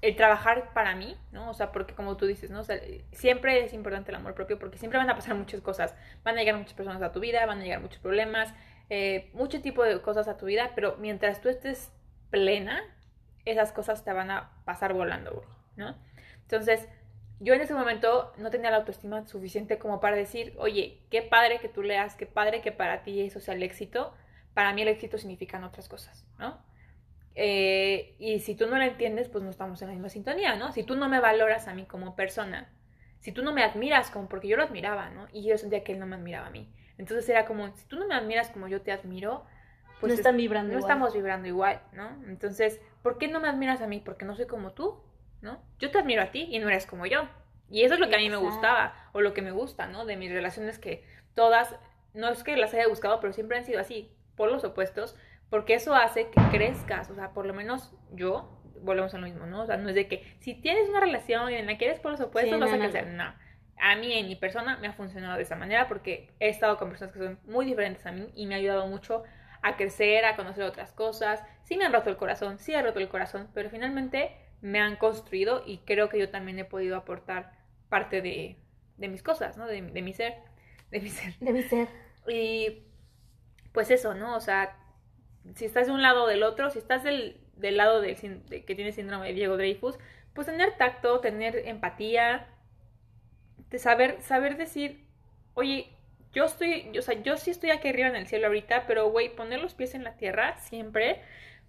[0.00, 1.50] el trabajar para mí, ¿no?
[1.50, 2.62] O sea, porque como tú dices, ¿no?
[3.12, 5.94] Siempre es importante el amor propio porque siempre van a pasar muchas cosas.
[6.24, 8.52] Van a llegar muchas personas a tu vida, van a llegar muchos problemas,
[8.90, 11.92] eh, mucho tipo de cosas a tu vida, pero mientras tú estés
[12.30, 12.82] plena,
[13.44, 15.44] esas cosas te van a pasar volando,
[15.76, 15.96] ¿no?
[16.42, 16.88] Entonces,
[17.40, 21.58] yo en ese momento no tenía la autoestima suficiente como para decir, oye, qué padre
[21.58, 24.14] que tú leas, qué padre que para ti eso sea el éxito.
[24.54, 26.62] Para mí el éxito significan otras cosas, ¿no?
[27.34, 30.70] Eh, y si tú no lo entiendes, pues no estamos en la misma sintonía, ¿no?
[30.72, 32.70] Si tú no me valoras a mí como persona,
[33.18, 35.26] si tú no me admiras como, porque yo lo admiraba, ¿no?
[35.32, 36.72] Y yo sentía que él no me admiraba a mí.
[36.98, 39.44] Entonces era como, si tú no me admiras como yo te admiro,
[40.00, 42.10] pues no están vibrando no estamos vibrando igual, ¿no?
[42.26, 44.00] Entonces, ¿por qué no me admiras a mí?
[44.04, 45.02] Porque no soy como tú.
[45.42, 45.60] ¿no?
[45.78, 47.28] Yo te admiro a ti y no eres como yo.
[47.68, 50.04] Y eso es lo que a mí me gustaba, o lo que me gusta, ¿no?
[50.06, 51.74] De mis relaciones que todas,
[52.14, 55.16] no es que las haya buscado, pero siempre han sido así, por los opuestos,
[55.50, 59.46] porque eso hace que crezcas, o sea, por lo menos yo, volvemos a lo mismo,
[59.46, 59.62] ¿no?
[59.62, 62.12] O sea, no es de que si tienes una relación en la que eres por
[62.12, 63.32] los opuestos, vas a crecer, no.
[63.80, 66.90] A mí, en mi persona, me ha funcionado de esa manera porque he estado con
[66.90, 69.24] personas que son muy diferentes a mí y me ha ayudado mucho
[69.62, 71.42] a crecer, a conocer otras cosas.
[71.64, 74.96] Sí me han roto el corazón, sí he roto el corazón, pero finalmente me han
[74.96, 77.52] construido y creo que yo también he podido aportar
[77.88, 78.56] parte de,
[78.96, 79.66] de mis cosas, ¿no?
[79.66, 80.34] De, de, mi ser.
[80.90, 81.34] De mi ser.
[81.40, 81.88] De mi ser.
[82.28, 82.84] Y
[83.72, 84.36] pues eso, ¿no?
[84.36, 84.76] O sea,
[85.54, 88.74] si estás de un lado o del otro, si estás del, del lado de, que
[88.74, 89.98] tiene síndrome de Diego Dreyfus,
[90.34, 92.48] pues tener tacto, tener empatía,
[93.70, 95.06] de saber, saber decir,
[95.54, 95.96] oye,
[96.32, 99.34] yo estoy, o sea, yo sí estoy aquí arriba en el cielo ahorita, pero güey,
[99.34, 101.20] poner los pies en la tierra siempre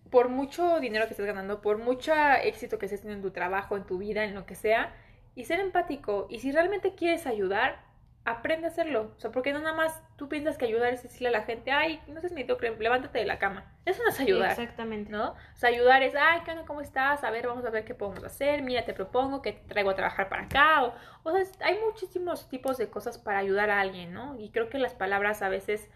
[0.10, 3.78] por mucho dinero que estés ganando, por mucho éxito que estés teniendo en tu trabajo,
[3.78, 4.94] en tu vida, en lo que sea,
[5.36, 6.28] y ser empático.
[6.30, 7.84] Y si realmente quieres ayudar,
[8.26, 9.12] aprende a hacerlo.
[9.18, 11.72] O sea, porque no nada más tú piensas que ayudar es decirle a la gente,
[11.72, 13.66] ay, no seas mediocre, levántate de la cama.
[13.86, 14.52] Eso no es ayudar.
[14.52, 15.12] exactamente.
[15.12, 15.32] ¿No?
[15.32, 16.66] O sea, ayudar es, ay, ¿qué onda?
[16.66, 17.24] ¿Cómo estás?
[17.24, 18.62] A ver, vamos a ver qué podemos hacer.
[18.62, 20.84] Mira, te propongo que te traigo a trabajar para acá.
[20.84, 20.94] O,
[21.24, 24.40] o sea, hay muchísimos tipos de cosas para ayudar a alguien, ¿no?
[24.40, 25.90] Y creo que las palabras a veces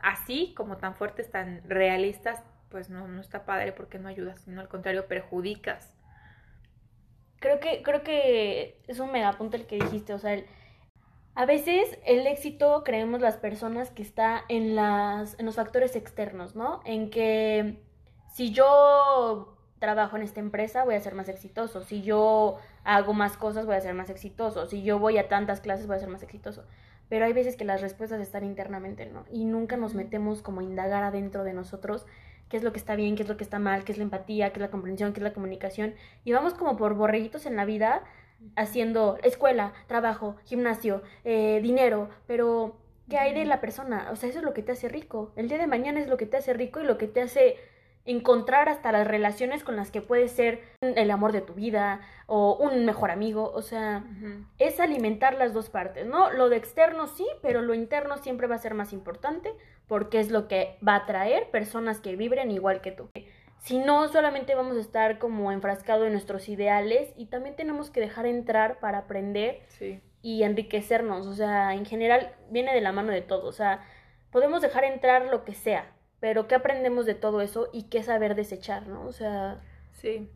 [0.00, 4.60] así, como tan fuertes, tan realistas, pues no, no está padre porque no ayudas, sino
[4.60, 5.92] al contrario, perjudicas.
[7.40, 10.36] Creo que, creo que es un megapunto el que dijiste, o sea,
[11.34, 16.56] a veces el éxito creemos las personas que está en, las, en los factores externos,
[16.56, 16.80] ¿no?
[16.84, 17.80] En que
[18.32, 23.36] si yo trabajo en esta empresa voy a ser más exitoso, si yo hago más
[23.36, 26.08] cosas voy a ser más exitoso, si yo voy a tantas clases voy a ser
[26.08, 26.64] más exitoso.
[27.08, 29.24] Pero hay veces que las respuestas están internamente, ¿no?
[29.30, 32.04] Y nunca nos metemos como a indagar adentro de nosotros
[32.48, 34.04] qué es lo que está bien, qué es lo que está mal, qué es la
[34.04, 35.94] empatía, qué es la comprensión, qué es la comunicación.
[36.24, 38.02] Y vamos como por borreguitos en la vida
[38.56, 42.76] haciendo escuela, trabajo, gimnasio, eh, dinero, pero
[43.08, 44.08] ¿qué hay de la persona?
[44.12, 45.32] O sea, eso es lo que te hace rico.
[45.36, 47.56] El día de mañana es lo que te hace rico y lo que te hace
[48.04, 52.56] encontrar hasta las relaciones con las que puedes ser el amor de tu vida o
[52.56, 54.02] un mejor amigo, o sea,
[54.58, 56.30] es alimentar las dos partes, ¿no?
[56.32, 59.52] Lo de externo sí, pero lo interno siempre va a ser más importante
[59.86, 63.10] porque es lo que va a atraer personas que vibren igual que tú.
[63.60, 68.00] Si no, solamente vamos a estar como enfrascados en nuestros ideales y también tenemos que
[68.00, 69.62] dejar entrar para aprender
[70.22, 73.84] y enriquecernos, o sea, en general viene de la mano de todo, o sea,
[74.30, 78.34] podemos dejar entrar lo que sea, pero ¿qué aprendemos de todo eso y qué saber
[78.34, 79.04] desechar, ¿no?
[79.06, 79.60] O sea...
[79.92, 80.28] Sí.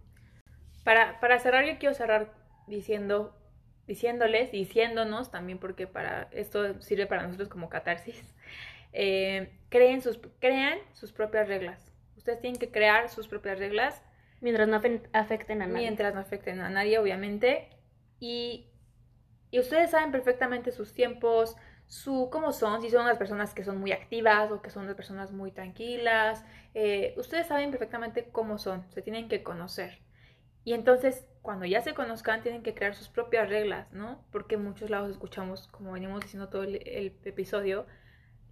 [0.85, 2.33] Para, para cerrar, yo quiero cerrar
[2.67, 3.37] diciendo
[3.87, 8.35] diciéndoles, diciéndonos también, porque para esto sirve para nosotros como catarsis,
[8.93, 11.92] eh, creen sus, crean sus propias reglas.
[12.23, 14.01] Ustedes tienen que crear sus propias reglas.
[14.41, 14.81] Mientras no
[15.13, 15.81] afecten a nadie.
[15.83, 17.69] Mientras no afecten a nadie, obviamente.
[18.21, 18.69] Y,
[19.51, 21.57] y ustedes saben perfectamente sus tiempos,
[21.89, 24.95] su cómo son, si son las personas que son muy activas o que son las
[24.95, 26.45] personas muy tranquilas.
[26.75, 29.99] Eh, ustedes saben perfectamente cómo son, se tienen que conocer.
[30.63, 34.25] Y entonces, cuando ya se conozcan, tienen que crear sus propias reglas, ¿no?
[34.31, 37.85] Porque en muchos lados escuchamos, como venimos diciendo todo el, el episodio,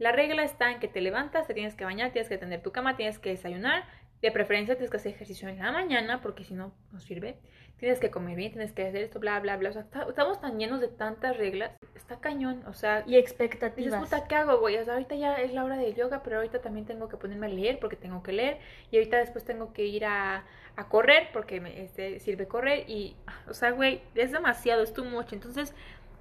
[0.01, 2.73] la regla está en que te levantas, te tienes que bañar, tienes que atender tu
[2.73, 3.85] cama, tienes que desayunar,
[4.23, 7.37] de preferencia tienes que hacer ejercicio en la mañana, porque si no, no sirve.
[7.77, 9.71] Tienes que comer bien, tienes que hacer esto, bla, bla, bla.
[9.71, 11.73] O sea, estamos tan llenos de tantas reglas.
[11.95, 13.05] Está cañón, o sea...
[13.07, 13.93] Y expectativas.
[13.93, 14.77] Dices, puta, ¿qué hago, güey?
[14.79, 17.47] O sea, ahorita ya es la hora del yoga, pero ahorita también tengo que ponerme
[17.47, 18.59] a leer porque tengo que leer.
[18.91, 20.45] Y ahorita después tengo que ir a,
[20.77, 22.85] a correr porque me este, sirve correr.
[22.89, 23.17] Y,
[23.49, 25.33] o sea, güey, es demasiado, es too much.
[25.33, 25.75] Entonces,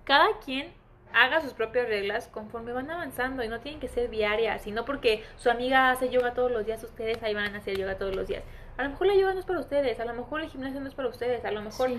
[0.06, 0.72] cada quien
[1.14, 5.24] haga sus propias reglas conforme van avanzando y no tienen que ser diarias, sino porque
[5.38, 8.28] su amiga hace yoga todos los días, ustedes ahí van a hacer yoga todos los
[8.28, 8.44] días.
[8.78, 10.88] A lo mejor la yoga no es para ustedes, a lo mejor el gimnasio no
[10.88, 11.90] es para ustedes, a lo mejor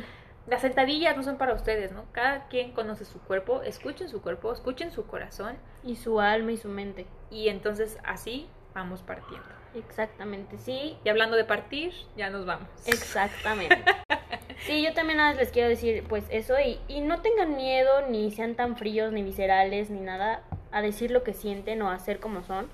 [0.47, 2.05] las sentadillas no son para ustedes, ¿no?
[2.13, 5.57] Cada quien conoce su cuerpo, escuchen su cuerpo, escuchen su corazón.
[5.85, 7.07] Y su alma y su mente.
[7.31, 9.47] Y entonces así vamos partiendo.
[9.75, 10.99] Exactamente, sí.
[11.05, 12.69] Y hablando de partir, ya nos vamos.
[12.87, 13.85] Exactamente.
[14.67, 18.55] Sí, yo también les quiero decir pues eso y, y no tengan miedo ni sean
[18.55, 22.43] tan fríos ni viscerales ni nada a decir lo que sienten o a hacer como
[22.43, 22.69] son.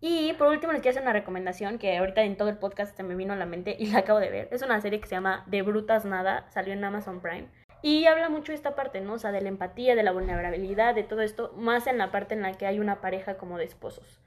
[0.00, 3.02] Y por último les quiero hacer una recomendación que ahorita en todo el podcast se
[3.02, 4.48] me vino a la mente y la acabo de ver.
[4.50, 7.48] Es una serie que se llama De Brutas Nada, salió en Amazon Prime.
[7.82, 9.14] Y habla mucho de esta parte, ¿no?
[9.14, 12.34] O sea, de la empatía, de la vulnerabilidad, de todo esto, más en la parte
[12.34, 14.20] en la que hay una pareja como de esposos.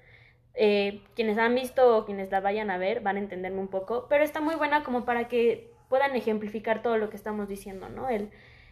[0.55, 4.05] Eh, quienes han visto o quienes la vayan a ver van a entenderme un poco,
[4.07, 8.09] pero está muy buena como para que puedan ejemplificar todo lo que estamos diciendo, ¿no?
[8.09, 8.31] El,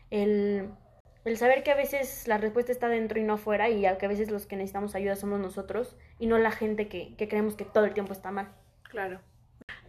[0.09, 0.72] el,
[1.24, 4.09] el saber que a veces la respuesta está dentro y no afuera y que a
[4.09, 7.63] veces los que necesitamos ayuda somos nosotros y no la gente que, que creemos que
[7.63, 8.49] todo el tiempo está mal.
[8.89, 9.19] Claro.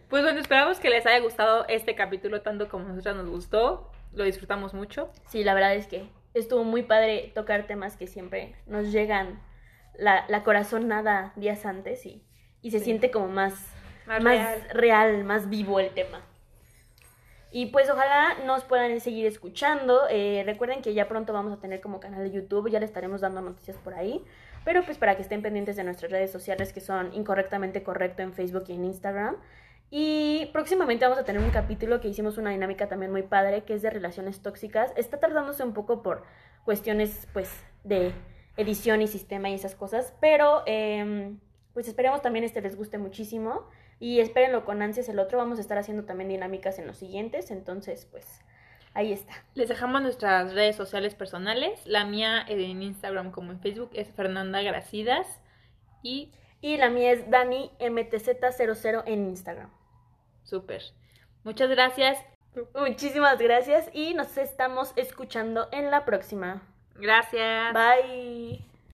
[0.09, 3.91] Pues bueno, esperamos que les haya gustado este capítulo tanto como a nosotros nos gustó.
[4.11, 5.09] Lo disfrutamos mucho.
[5.27, 9.41] Sí, la verdad es que estuvo muy padre tocar temas que siempre nos llegan
[9.97, 12.23] la, la corazón nada días antes y,
[12.61, 13.55] y se siente como más,
[14.05, 16.21] más, más real, más vivo el tema.
[17.55, 20.07] Y pues ojalá nos puedan seguir escuchando.
[20.09, 23.21] Eh, recuerden que ya pronto vamos a tener como canal de YouTube, ya le estaremos
[23.21, 24.25] dando noticias por ahí.
[24.65, 28.33] Pero pues para que estén pendientes de nuestras redes sociales que son incorrectamente correcto en
[28.33, 29.35] Facebook y en Instagram.
[29.91, 33.75] Y próximamente vamos a tener un capítulo que hicimos una dinámica también muy padre, que
[33.75, 34.91] es de relaciones tóxicas.
[34.95, 36.23] Está tardándose un poco por
[36.65, 37.51] cuestiones pues
[37.83, 38.13] de
[38.57, 41.35] edición y sistema y esas cosas, pero eh,
[41.75, 43.67] pues esperemos también este les guste muchísimo.
[44.03, 45.37] Y espérenlo con ansias el otro.
[45.37, 47.51] Vamos a estar haciendo también dinámicas en los siguientes.
[47.51, 48.41] Entonces, pues
[48.93, 49.31] ahí está.
[49.55, 51.79] Les dejamos nuestras redes sociales personales.
[51.85, 55.25] La mía en Instagram como en Facebook es Fernanda Gracidas.
[56.01, 59.69] Y, y la mía es Dani MTZ00 en Instagram.
[60.43, 60.83] Súper.
[61.45, 62.17] Muchas gracias.
[62.75, 66.61] Muchísimas gracias y nos estamos escuchando en la próxima.
[66.95, 67.73] Gracias.
[67.73, 68.72] Bye.